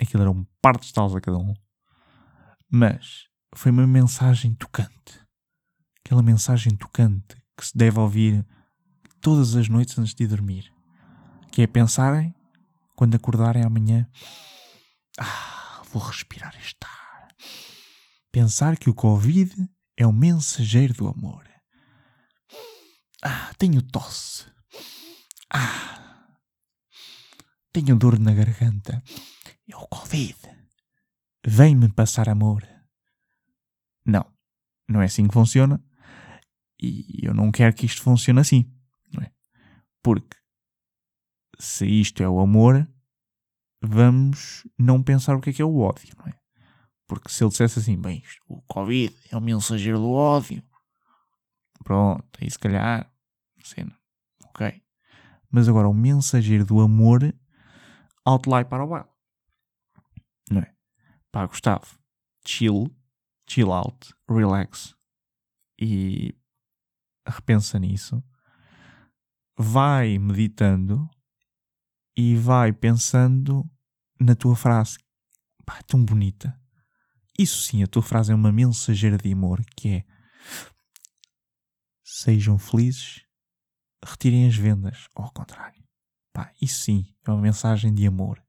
aquilo 0.00 0.24
era 0.24 0.30
um 0.30 0.44
par 0.60 0.76
de 0.76 0.86
estalos 0.86 1.14
a 1.14 1.20
cada 1.20 1.38
um. 1.38 1.54
Mas 2.68 3.28
foi 3.54 3.70
uma 3.70 3.86
mensagem 3.86 4.54
tocante. 4.54 5.20
Aquela 6.04 6.22
mensagem 6.22 6.74
tocante 6.74 7.36
que 7.56 7.64
se 7.64 7.78
deve 7.78 8.00
ouvir 8.00 8.44
todas 9.24 9.56
as 9.56 9.70
noites 9.70 9.98
antes 9.98 10.14
de 10.14 10.26
dormir. 10.26 10.70
Que 11.50 11.62
é 11.62 11.66
pensarem, 11.66 12.34
quando 12.94 13.14
acordarem 13.14 13.64
amanhã, 13.64 14.06
ah, 15.18 15.82
vou 15.90 16.02
respirar 16.02 16.54
este 16.60 16.76
ar. 16.84 17.28
Pensar 18.30 18.76
que 18.76 18.90
o 18.90 18.94
Covid 18.94 19.66
é 19.96 20.06
o 20.06 20.12
mensageiro 20.12 20.92
do 20.92 21.08
amor. 21.08 21.42
Ah, 23.22 23.50
tenho 23.56 23.80
tosse. 23.80 24.44
Ah, 25.50 26.36
tenho 27.72 27.96
dor 27.96 28.18
na 28.18 28.34
garganta. 28.34 29.02
É 29.66 29.74
o 29.74 29.88
Covid. 29.88 30.36
Vem-me 31.46 31.90
passar 31.90 32.28
amor. 32.28 32.68
Não, 34.04 34.26
não 34.86 35.00
é 35.00 35.06
assim 35.06 35.26
que 35.26 35.32
funciona. 35.32 35.82
E 36.78 37.26
eu 37.26 37.32
não 37.32 37.50
quero 37.50 37.74
que 37.74 37.86
isto 37.86 38.02
funcione 38.02 38.40
assim. 38.40 38.73
Porque 40.04 40.36
se 41.58 41.86
isto 41.86 42.22
é 42.22 42.28
o 42.28 42.38
amor, 42.38 42.86
vamos 43.82 44.68
não 44.78 45.02
pensar 45.02 45.34
o 45.34 45.40
que 45.40 45.48
é 45.48 45.52
que 45.54 45.62
é 45.62 45.64
o 45.64 45.78
ódio, 45.78 46.14
não 46.18 46.26
é? 46.26 46.38
Porque 47.06 47.30
se 47.30 47.42
ele 47.42 47.50
dissesse 47.50 47.78
assim, 47.78 47.98
bem, 47.98 48.22
o 48.46 48.60
Covid 48.62 49.16
é 49.30 49.36
o 49.36 49.40
mensageiro 49.40 49.98
do 49.98 50.10
ódio, 50.10 50.62
pronto, 51.82 52.26
aí 52.38 52.50
se 52.50 52.58
calhar, 52.58 53.10
cena, 53.62 53.98
ok. 54.44 54.82
Mas 55.50 55.70
agora 55.70 55.88
o 55.88 55.94
mensageiro 55.94 56.66
do 56.66 56.80
amor, 56.80 57.34
outline 58.26 58.66
para 58.66 58.84
o 58.84 58.88
baile. 58.88 59.08
Não 60.50 60.60
é? 60.60 60.74
Pá, 61.32 61.46
Gustavo, 61.46 61.98
chill, 62.46 62.94
chill 63.48 63.72
out, 63.72 64.14
relax 64.28 64.94
e 65.80 66.38
repensa 67.26 67.78
nisso. 67.78 68.22
Vai 69.56 70.18
meditando 70.18 71.08
e 72.16 72.36
vai 72.36 72.72
pensando 72.72 73.68
na 74.20 74.34
tua 74.34 74.56
frase. 74.56 74.98
Pá, 75.64 75.82
tão 75.86 76.04
bonita. 76.04 76.58
Isso 77.38 77.62
sim, 77.62 77.82
a 77.82 77.86
tua 77.86 78.02
frase 78.02 78.32
é 78.32 78.34
uma 78.34 78.52
mensageira 78.52 79.16
de 79.16 79.32
amor 79.32 79.64
que 79.76 79.88
é 79.88 80.04
sejam 82.04 82.58
felizes, 82.58 83.22
retirem 84.04 84.46
as 84.46 84.56
vendas, 84.56 85.08
ou 85.16 85.24
ao 85.24 85.32
contrário. 85.32 85.82
Pá, 86.32 86.52
isso 86.60 86.80
sim, 86.80 87.04
é 87.26 87.30
uma 87.30 87.40
mensagem 87.40 87.92
de 87.92 88.06
amor. 88.06 88.42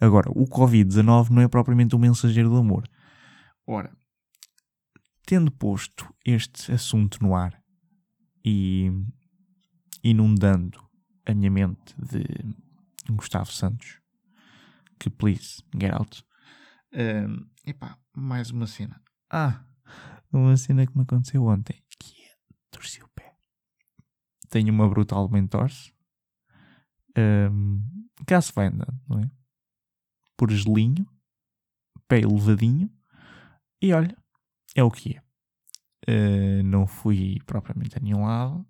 Agora, 0.00 0.30
o 0.30 0.46
Covid-19 0.46 1.30
não 1.30 1.42
é 1.42 1.48
propriamente 1.48 1.94
um 1.94 1.98
mensageiro 1.98 2.48
do 2.48 2.56
amor. 2.56 2.88
Ora, 3.66 3.96
tendo 5.24 5.50
posto 5.50 6.12
este 6.24 6.72
assunto 6.72 7.22
no 7.22 7.34
ar 7.34 7.62
e 8.44 8.90
inundando 10.02 10.82
a 11.26 11.34
minha 11.34 11.50
mente 11.50 11.94
de 12.00 12.24
Gustavo 13.10 13.52
Santos, 13.52 14.00
que 14.98 15.10
please, 15.10 15.62
get 15.78 15.92
out. 15.92 16.24
Um, 16.92 17.48
epá, 17.64 17.98
mais 18.16 18.50
uma 18.50 18.66
cena. 18.66 19.00
Ah, 19.30 19.64
uma 20.32 20.56
cena 20.56 20.86
que 20.86 20.96
me 20.96 21.02
aconteceu 21.02 21.44
ontem, 21.44 21.82
que 21.98 22.22
é 22.22 22.36
torci 22.70 23.02
o 23.02 23.08
pé. 23.08 23.36
Tenho 24.48 24.72
uma 24.72 24.88
brutal 24.88 25.28
torce. 25.48 25.92
Um, 27.16 27.82
cá 28.26 28.40
vai 28.54 28.66
andando, 28.66 29.00
não 29.08 29.20
é? 29.20 29.30
Por 30.36 30.50
gelinho, 30.50 31.06
pé 32.08 32.20
elevadinho, 32.20 32.90
e 33.80 33.92
olha, 33.92 34.16
é 34.74 34.82
o 34.82 34.90
que 34.90 35.16
é. 35.16 35.22
Uh, 36.08 36.62
não 36.64 36.86
fui 36.86 37.38
propriamente 37.46 37.96
a 37.96 38.00
nenhum 38.00 38.24
lado. 38.24 38.66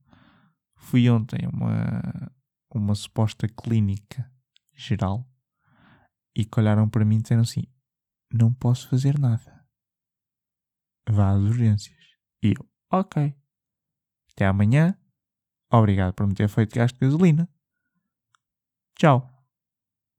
Fui 0.82 1.08
ontem 1.08 1.46
a 1.46 1.48
uma, 1.48 2.32
uma 2.74 2.94
suposta 2.94 3.48
clínica 3.48 4.30
geral 4.74 5.26
e 6.36 6.44
que 6.44 6.60
olharam 6.60 6.88
para 6.88 7.04
mim 7.04 7.16
e 7.16 7.22
disseram 7.22 7.42
assim: 7.42 7.62
Não 8.32 8.52
posso 8.52 8.88
fazer 8.88 9.18
nada. 9.18 9.64
Vá 11.08 11.30
às 11.30 11.40
urgências. 11.40 11.96
E 12.42 12.54
eu, 12.58 12.68
ok. 12.90 13.34
Até 14.32 14.44
amanhã. 14.44 14.98
Obrigado 15.70 16.12
por 16.14 16.26
me 16.26 16.34
ter 16.34 16.48
feito 16.48 16.74
gasto 16.74 16.94
de 16.96 17.06
gasolina. 17.06 17.48
Tchau. 18.98 19.26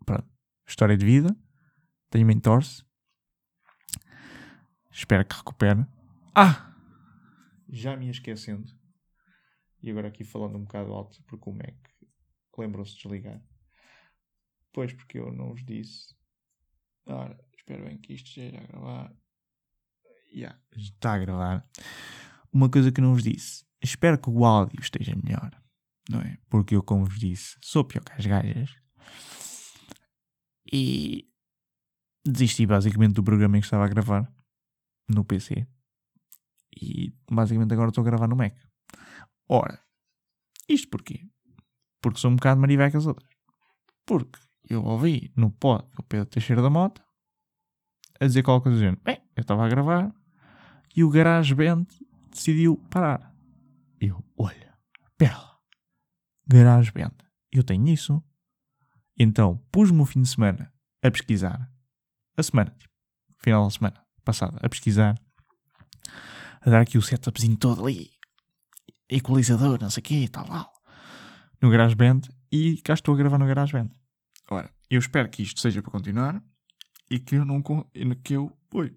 Pronto. 0.06 0.28
História 0.68 0.98
de 0.98 1.06
vida. 1.06 1.36
Tenho 2.10 2.26
mentorse. 2.26 2.84
Espero 4.90 5.26
que 5.26 5.36
recupere 5.36 5.86
Ah! 6.34 6.74
Já 7.70 7.98
me 7.98 8.10
esquecendo. 8.10 8.83
E 9.84 9.92
agora 9.92 10.08
aqui 10.08 10.24
falando 10.24 10.58
um 10.58 10.64
bocado 10.64 10.94
alto, 10.94 11.22
porque 11.24 11.50
o 11.50 11.54
Mac 11.54 11.76
lembrou-se 12.58 12.96
de 12.96 13.04
desligar. 13.04 13.44
Pois, 14.72 14.94
porque 14.94 15.20
eu 15.20 15.32
não 15.34 15.50
vos 15.50 15.64
disse. 15.66 16.16
Ora, 17.06 17.38
espero 17.58 17.84
bem 17.84 17.98
que 17.98 18.14
isto 18.14 18.28
esteja 18.28 18.60
a 18.60 18.66
gravar. 18.66 19.16
Yeah, 20.34 20.58
está 20.72 21.16
a 21.16 21.20
gravar. 21.20 21.70
Uma 22.52 22.70
coisa 22.70 22.94
que 22.94 23.02
não 23.02 23.14
vos 23.14 23.24
disse. 23.24 23.66
Espero 23.82 24.18
que 24.18 24.30
o 24.30 24.46
áudio 24.46 24.80
esteja 24.80 25.14
melhor. 25.22 25.52
Não 26.10 26.22
é? 26.22 26.38
Porque 26.50 26.76
eu, 26.76 26.82
como 26.82 27.06
vos 27.06 27.20
disse, 27.20 27.58
sou 27.62 27.84
pior 27.84 28.04
que 28.04 28.14
as 28.14 28.26
gajas. 28.26 28.74
E 30.72 31.30
desisti 32.26 32.66
basicamente 32.66 33.16
do 33.16 33.24
programa 33.24 33.58
em 33.58 33.60
que 33.60 33.66
estava 33.66 33.84
a 33.84 33.90
gravar 33.90 34.34
no 35.10 35.26
PC. 35.26 35.68
E 36.82 37.14
basicamente 37.30 37.74
agora 37.74 37.90
estou 37.90 38.02
a 38.02 38.06
gravar 38.06 38.28
no 38.28 38.36
Mac. 38.36 38.58
Ora, 39.54 39.80
isto 40.68 40.90
porquê? 40.90 41.30
Porque 42.02 42.20
sou 42.20 42.32
um 42.32 42.36
bocado 42.36 42.60
mariveca 42.60 42.98
as 42.98 43.06
outras. 43.06 43.30
Porque 44.04 44.40
eu 44.68 44.84
ouvi 44.84 45.32
no 45.36 45.52
pod 45.52 45.88
o 45.96 46.02
Pedro 46.02 46.26
Teixeira 46.26 46.60
da 46.60 46.72
Mota 46.72 47.06
a 48.20 48.26
dizer 48.26 48.42
qualquer 48.42 48.64
coisa 48.64 48.78
do 48.80 48.82
género. 48.82 49.02
Bem, 49.04 49.22
eu 49.36 49.42
estava 49.42 49.64
a 49.64 49.70
gravar 49.70 50.12
e 50.96 51.04
o 51.04 51.10
GarageBand 51.12 51.86
decidiu 52.32 52.78
parar. 52.90 53.32
Eu, 54.02 54.26
olha, 54.36 54.76
pera. 55.20 55.52
GarageBand. 56.48 57.14
Eu 57.52 57.64
tenho 57.64 57.88
isso. 57.90 58.24
Então, 59.16 59.58
pus-me 59.72 60.02
o 60.02 60.06
fim 60.06 60.24
de 60.24 60.30
semana 60.30 60.74
a 61.04 61.12
pesquisar. 61.12 61.72
A 62.36 62.42
semana, 62.42 62.72
tipo, 62.80 62.96
final 63.38 63.66
da 63.66 63.70
semana 63.70 64.04
passada, 64.26 64.58
a 64.64 64.68
pesquisar. 64.68 65.16
A 66.60 66.72
dar 66.72 66.82
aqui 66.82 66.98
o 66.98 67.04
setupzinho 67.04 67.56
todo 67.56 67.86
ali. 67.86 68.10
Equalizador, 69.16 69.80
não 69.82 69.90
sei 69.90 70.02
o 70.02 70.04
quê, 70.04 70.28
tal, 70.32 70.46
tal. 70.46 70.74
No 71.62 71.70
GarageBand. 71.70 72.22
E 72.52 72.78
cá 72.82 72.94
estou 72.94 73.14
a 73.14 73.18
gravar 73.18 73.38
no 73.38 73.48
GarageBand. 73.48 73.90
Ora, 74.50 74.70
eu 74.90 75.00
espero 75.00 75.30
que 75.30 75.44
isto 75.44 75.60
seja 75.60 75.82
para 75.82 75.92
continuar. 75.92 76.44
E 77.10 77.20
que 77.20 77.36
eu 77.36 77.46
não... 77.46 77.62
Que 78.24 78.34
eu... 78.34 78.52
Oi. 78.74 78.96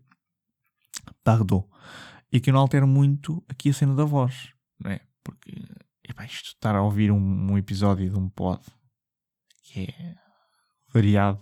Tardou. 1.23 1.71
E 2.33 2.41
que 2.41 2.51
eu 2.51 2.55
não 2.55 2.61
altere 2.61 2.87
muito 2.87 3.45
aqui 3.49 3.71
a 3.71 3.73
cena 3.73 3.95
da 3.95 4.05
voz. 4.05 4.53
Não 4.81 4.91
é? 4.91 5.01
Porque... 5.23 5.53
Epá, 6.09 6.25
isto 6.25 6.49
estar 6.49 6.75
a 6.75 6.83
ouvir 6.83 7.11
um, 7.11 7.53
um 7.53 7.59
episódio 7.59 8.09
de 8.09 8.17
um 8.17 8.29
pod 8.29 8.63
que 9.63 9.81
é 9.81 10.15
variado 10.93 11.41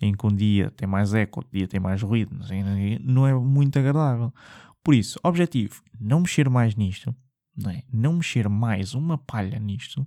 em 0.00 0.14
que 0.14 0.26
um 0.26 0.34
dia 0.34 0.70
tem 0.70 0.88
mais 0.88 1.12
eco, 1.12 1.40
outro 1.40 1.52
dia 1.52 1.68
tem 1.68 1.80
mais 1.80 2.00
ruído, 2.00 2.34
não 3.02 3.26
é 3.26 3.34
muito 3.34 3.78
agradável. 3.78 4.32
Por 4.82 4.94
isso, 4.94 5.18
objetivo, 5.22 5.82
não 6.00 6.20
mexer 6.20 6.48
mais 6.48 6.74
nisto, 6.74 7.14
não, 7.62 7.70
é? 7.70 7.84
não 7.92 8.14
mexer 8.14 8.48
mais 8.48 8.94
uma 8.94 9.18
palha 9.18 9.58
nisto. 9.58 10.06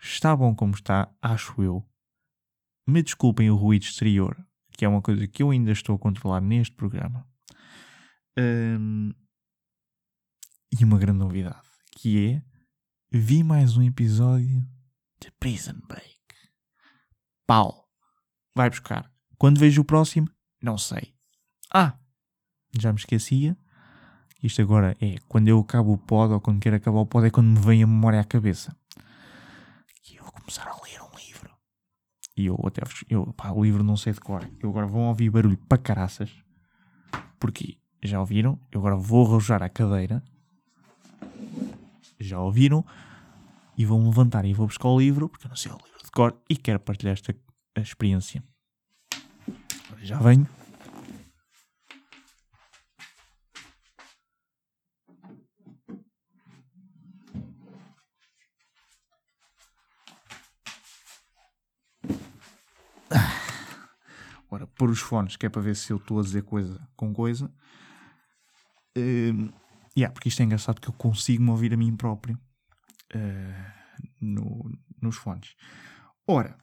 Está 0.00 0.36
bom 0.36 0.54
como 0.54 0.74
está, 0.74 1.12
acho 1.20 1.62
eu. 1.62 1.86
Me 2.86 3.02
desculpem 3.02 3.50
o 3.50 3.56
ruído 3.56 3.84
exterior, 3.84 4.36
que 4.72 4.84
é 4.84 4.88
uma 4.88 5.00
coisa 5.00 5.26
que 5.26 5.42
eu 5.42 5.50
ainda 5.50 5.70
estou 5.70 5.94
a 5.94 5.98
controlar 5.98 6.40
neste 6.40 6.74
programa. 6.74 7.26
Hum, 8.38 9.12
e 10.78 10.84
uma 10.84 10.98
grande 10.98 11.18
novidade, 11.18 11.68
que 11.96 12.28
é 12.28 12.42
vi 13.10 13.44
mais 13.44 13.76
um 13.76 13.82
episódio 13.82 14.66
de 15.20 15.30
Prison 15.38 15.78
Break. 15.86 16.18
Pau. 17.46 17.88
Vai 18.54 18.68
buscar. 18.68 19.10
Quando 19.38 19.60
vejo 19.60 19.82
o 19.82 19.84
próximo, 19.84 20.28
não 20.62 20.76
sei. 20.76 21.14
Ah, 21.72 21.98
já 22.78 22.92
me 22.92 22.98
esquecia. 22.98 23.56
Isto 24.42 24.62
agora 24.62 24.96
é 25.00 25.16
quando 25.28 25.48
eu 25.48 25.60
acabo 25.60 25.92
o 25.92 25.98
pod 25.98 26.34
ou 26.34 26.40
quando 26.40 26.60
quero 26.60 26.76
acabar 26.76 26.98
o 26.98 27.06
pod 27.06 27.26
é 27.26 27.30
quando 27.30 27.46
me 27.46 27.60
vem 27.60 27.82
a 27.82 27.86
memória 27.86 28.20
à 28.20 28.24
cabeça. 28.24 28.76
E 30.10 30.16
eu 30.16 30.24
vou 30.24 30.32
começar 30.32 30.66
a 30.66 30.74
ler 30.82 31.00
um 31.00 31.16
livro. 31.16 31.50
E 32.36 32.46
eu 32.46 32.58
até 32.66 32.82
eu, 33.08 33.32
pá, 33.34 33.52
o 33.52 33.62
livro 33.62 33.84
não 33.84 33.96
sei 33.96 34.12
de 34.12 34.20
cor. 34.20 34.48
Eu 34.60 34.70
agora 34.70 34.86
vou 34.86 35.02
ouvir 35.02 35.30
barulho 35.30 35.56
para 35.68 35.78
caraças. 35.78 36.30
Porque 37.38 37.78
já 38.02 38.18
ouviram? 38.18 38.58
Eu 38.72 38.80
agora 38.80 38.96
vou 38.96 39.24
arrojar 39.24 39.62
a 39.62 39.68
cadeira. 39.68 40.22
Já 42.18 42.40
ouviram? 42.40 42.84
E 43.78 43.86
vou-me 43.86 44.06
levantar 44.06 44.44
e 44.44 44.52
vou 44.52 44.66
buscar 44.66 44.88
o 44.88 44.98
livro, 44.98 45.28
porque 45.28 45.46
eu 45.46 45.50
não 45.50 45.56
sei 45.56 45.70
o 45.70 45.76
livro 45.76 46.02
de 46.04 46.10
cor 46.10 46.36
e 46.48 46.56
quero 46.56 46.80
partilhar 46.80 47.12
esta 47.12 47.34
experiência. 47.76 48.42
Já 50.02 50.18
venho. 50.18 50.48
Ora, 64.52 64.66
pôr 64.66 64.90
os 64.90 65.00
fones, 65.00 65.34
que 65.34 65.46
é 65.46 65.48
para 65.48 65.62
ver 65.62 65.74
se 65.74 65.90
eu 65.94 65.96
estou 65.96 66.20
a 66.20 66.22
dizer 66.22 66.42
coisa 66.42 66.78
com 66.94 67.10
coisa. 67.10 67.50
Uh, 68.94 69.50
yeah, 69.96 70.12
porque 70.12 70.28
isto 70.28 70.42
é 70.42 70.44
engraçado 70.44 70.78
que 70.78 70.90
eu 70.90 70.92
consigo 70.92 71.42
me 71.42 71.48
ouvir 71.48 71.72
a 71.72 71.76
mim 71.76 71.96
próprio 71.96 72.38
uh, 73.14 74.02
no, 74.20 74.70
nos 75.00 75.16
fones. 75.16 75.56
Ora, 76.26 76.54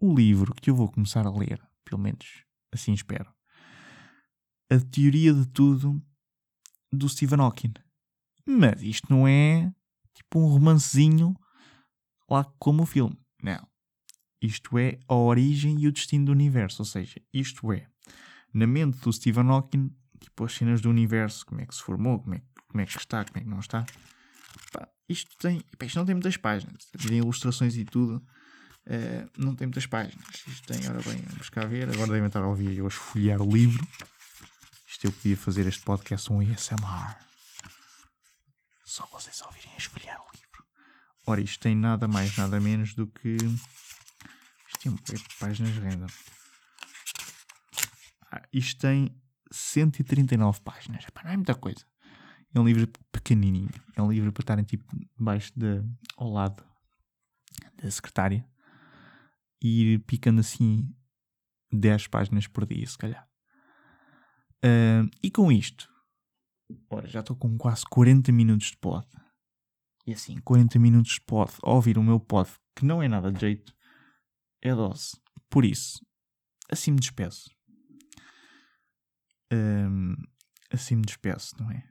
o 0.00 0.14
livro 0.14 0.54
que 0.54 0.70
eu 0.70 0.74
vou 0.74 0.90
começar 0.90 1.26
a 1.26 1.30
ler, 1.30 1.60
pelo 1.84 2.00
menos 2.00 2.42
assim 2.72 2.94
espero, 2.94 3.30
A 4.70 4.80
Teoria 4.90 5.34
de 5.34 5.46
Tudo 5.48 6.02
do 6.90 7.06
Stephen 7.06 7.40
Hawking. 7.40 7.74
Mas 8.46 8.80
isto 8.80 9.12
não 9.14 9.28
é 9.28 9.70
tipo 10.14 10.38
um 10.38 10.46
romancezinho 10.46 11.36
lá 12.30 12.44
como 12.58 12.84
o 12.84 12.86
filme. 12.86 13.20
Não. 13.42 13.73
Isto 14.44 14.76
é 14.78 14.98
a 15.08 15.14
origem 15.14 15.80
e 15.80 15.88
o 15.88 15.92
destino 15.92 16.26
do 16.26 16.32
universo. 16.32 16.82
Ou 16.82 16.86
seja, 16.86 17.18
isto 17.32 17.72
é, 17.72 17.86
na 18.52 18.66
mente 18.66 18.98
do 18.98 19.10
Stephen 19.10 19.48
Hawking, 19.48 19.90
tipo 20.20 20.44
as 20.44 20.52
cenas 20.52 20.82
do 20.82 20.90
universo, 20.90 21.46
como 21.46 21.62
é 21.62 21.66
que 21.66 21.74
se 21.74 21.82
formou, 21.82 22.18
como 22.20 22.34
é, 22.34 22.42
como 22.68 22.80
é 22.82 22.84
que 22.84 22.98
está, 22.98 23.24
como 23.24 23.38
é 23.38 23.40
que 23.40 23.48
não 23.48 23.60
está. 23.60 23.86
Pá, 24.70 24.86
isto 25.08 25.34
tem. 25.38 25.62
Pá, 25.78 25.86
isto 25.86 25.96
não 25.96 26.04
tem 26.04 26.14
muitas 26.14 26.36
páginas. 26.36 26.84
Tem 26.84 27.16
ilustrações 27.16 27.74
e 27.74 27.86
tudo. 27.86 28.22
Uh, 28.86 29.30
não 29.38 29.54
tem 29.56 29.66
muitas 29.66 29.86
páginas. 29.86 30.26
Isto 30.46 30.66
tem, 30.66 30.86
ora 30.90 31.00
bem, 31.00 31.22
vamos 31.30 31.48
cá 31.48 31.64
ver. 31.64 31.88
Agora 31.88 32.12
devem 32.12 32.26
estar 32.26 32.42
a 32.42 32.46
ouvir 32.46 32.76
eu 32.76 32.84
a 32.84 32.88
esfolhear 32.88 33.40
o 33.40 33.50
livro. 33.50 33.88
Isto 34.86 35.06
eu 35.06 35.12
podia 35.12 35.38
fazer 35.38 35.66
este 35.66 35.82
podcast 35.82 36.30
um 36.30 36.40
ASMR. 36.40 37.16
Só 38.84 39.06
vocês 39.10 39.40
ouvirem 39.40 39.72
a 39.72 39.78
esfolhear 39.78 40.20
o 40.20 40.36
livro. 40.36 40.64
Ora, 41.26 41.40
isto 41.40 41.60
tem 41.60 41.74
nada 41.74 42.06
mais, 42.06 42.36
nada 42.36 42.60
menos 42.60 42.92
do 42.92 43.06
que. 43.06 43.38
De 44.90 45.38
páginas 45.38 45.76
random. 45.76 46.06
Ah, 48.30 48.42
isto 48.52 48.80
tem 48.80 49.14
139 49.50 50.60
páginas. 50.60 51.04
Epá, 51.06 51.22
não 51.24 51.30
é 51.30 51.36
muita 51.36 51.54
coisa. 51.54 51.84
É 52.54 52.60
um 52.60 52.64
livro 52.64 52.86
pequenininho. 53.10 53.70
É 53.96 54.02
um 54.02 54.10
livro 54.10 54.32
para 54.32 54.42
estarem 54.42 54.64
tipo 54.64 54.84
debaixo 55.16 55.52
de, 55.56 55.82
ao 56.16 56.30
lado 56.30 56.64
da 57.82 57.90
secretária 57.90 58.46
e 59.62 59.94
ir 59.94 59.98
picando 60.00 60.40
assim 60.40 60.94
10 61.72 62.08
páginas 62.08 62.46
por 62.46 62.66
dia, 62.66 62.86
se 62.86 62.98
calhar. 62.98 63.26
Uh, 64.64 65.08
e 65.22 65.30
com 65.30 65.50
isto, 65.50 65.88
ora, 66.90 67.06
já 67.08 67.20
estou 67.20 67.36
com 67.36 67.56
quase 67.58 67.84
40 67.90 68.30
minutos 68.32 68.68
de 68.68 68.76
pod. 68.76 69.06
E 70.06 70.12
assim, 70.12 70.38
40 70.40 70.78
minutos 70.78 71.12
de 71.12 71.20
pod, 71.22 71.52
ouvir 71.62 71.98
o 71.98 72.02
meu 72.02 72.20
pod, 72.20 72.50
que 72.76 72.84
não 72.84 73.02
é 73.02 73.08
nada 73.08 73.32
de 73.32 73.40
jeito, 73.40 73.74
é 74.64 74.74
dose. 74.74 75.12
Por 75.48 75.64
isso, 75.64 76.04
assim 76.68 76.90
me 76.90 76.98
despeço. 76.98 77.50
Um, 79.52 80.14
assim 80.72 80.96
me 80.96 81.02
despeço, 81.02 81.54
não 81.60 81.70
é? 81.70 81.88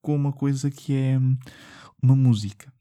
Com 0.00 0.14
uma 0.14 0.32
coisa 0.32 0.70
que 0.70 0.94
é 0.94 1.18
uma 2.02 2.16
música. 2.16 2.72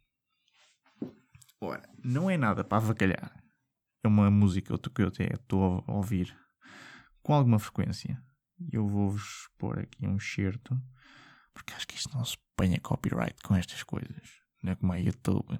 Ora, 1.60 1.84
não 2.04 2.30
é 2.30 2.38
nada 2.38 2.64
para 2.64 2.78
avacalhar 2.78 3.44
é 4.04 4.08
uma 4.08 4.30
música 4.30 4.78
que 4.78 5.02
eu 5.02 5.08
até 5.08 5.34
estou 5.34 5.84
a 5.88 5.94
ouvir 5.94 6.38
com 7.22 7.34
alguma 7.34 7.58
frequência. 7.58 8.22
Eu 8.72 8.88
vou-vos 8.88 9.50
pôr 9.58 9.80
aqui 9.80 10.06
um 10.06 10.20
certo, 10.20 10.80
porque 11.54 11.74
acho 11.74 11.88
que 11.88 11.96
isto 11.96 12.16
não 12.16 12.24
se 12.26 12.38
apanha 12.54 12.80
copyright 12.80 13.41
com 13.41 13.56
estas 13.56 13.82
coisas, 13.84 14.30
não 14.62 14.74
é 14.74 14.76
como 14.76 14.91
a 14.91 14.98
YouTube. 14.98 15.60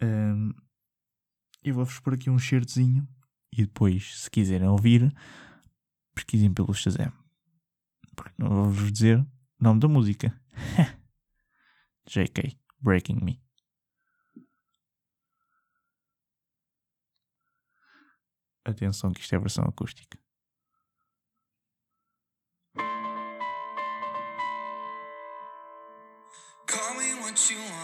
Um, 0.00 0.52
eu 1.64 1.74
vou-vos 1.74 2.00
pôr 2.00 2.14
aqui 2.14 2.28
um 2.28 2.38
certozinho 2.38 3.06
e 3.52 3.64
depois, 3.64 4.20
se 4.20 4.30
quiserem 4.30 4.68
ouvir, 4.68 5.14
pesquisem 6.14 6.52
pelo 6.52 6.74
Shazam. 6.74 7.12
Porque 8.16 8.34
não 8.38 8.48
vou-vos 8.48 8.92
dizer 8.92 9.18
o 9.18 9.26
nome 9.60 9.80
da 9.80 9.88
música. 9.88 10.40
JK, 12.06 12.58
Breaking 12.80 13.20
Me. 13.22 13.40
Atenção 18.64 19.12
que 19.12 19.20
isto 19.20 19.32
é 19.32 19.36
a 19.36 19.40
versão 19.40 19.64
acústica. 19.64 20.18
Call 26.66 26.94
me 26.96 27.14
what 27.20 27.52
you 27.52 27.58
wanna, 27.58 27.81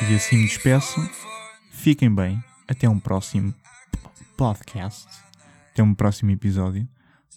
E 0.00 0.14
assim 0.14 0.36
me 0.38 0.48
despeço. 0.48 0.98
Fiquem 1.70 2.12
bem. 2.12 2.42
Até 2.66 2.88
um 2.88 2.98
próximo 2.98 3.54
podcast. 4.38 5.06
Até 5.70 5.82
um 5.82 5.94
próximo 5.94 6.30
episódio 6.30 6.88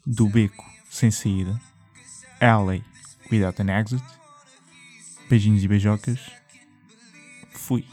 do 0.05 0.29
Beco 0.29 0.65
Sem 0.89 1.11
Saída. 1.11 1.59
LA 2.39 2.81
Without 3.29 3.61
an 3.61 3.77
Exit. 3.77 4.05
Beijinhos 5.29 5.61
e 5.61 5.67
beijocas. 5.67 6.31
Fui. 7.51 7.85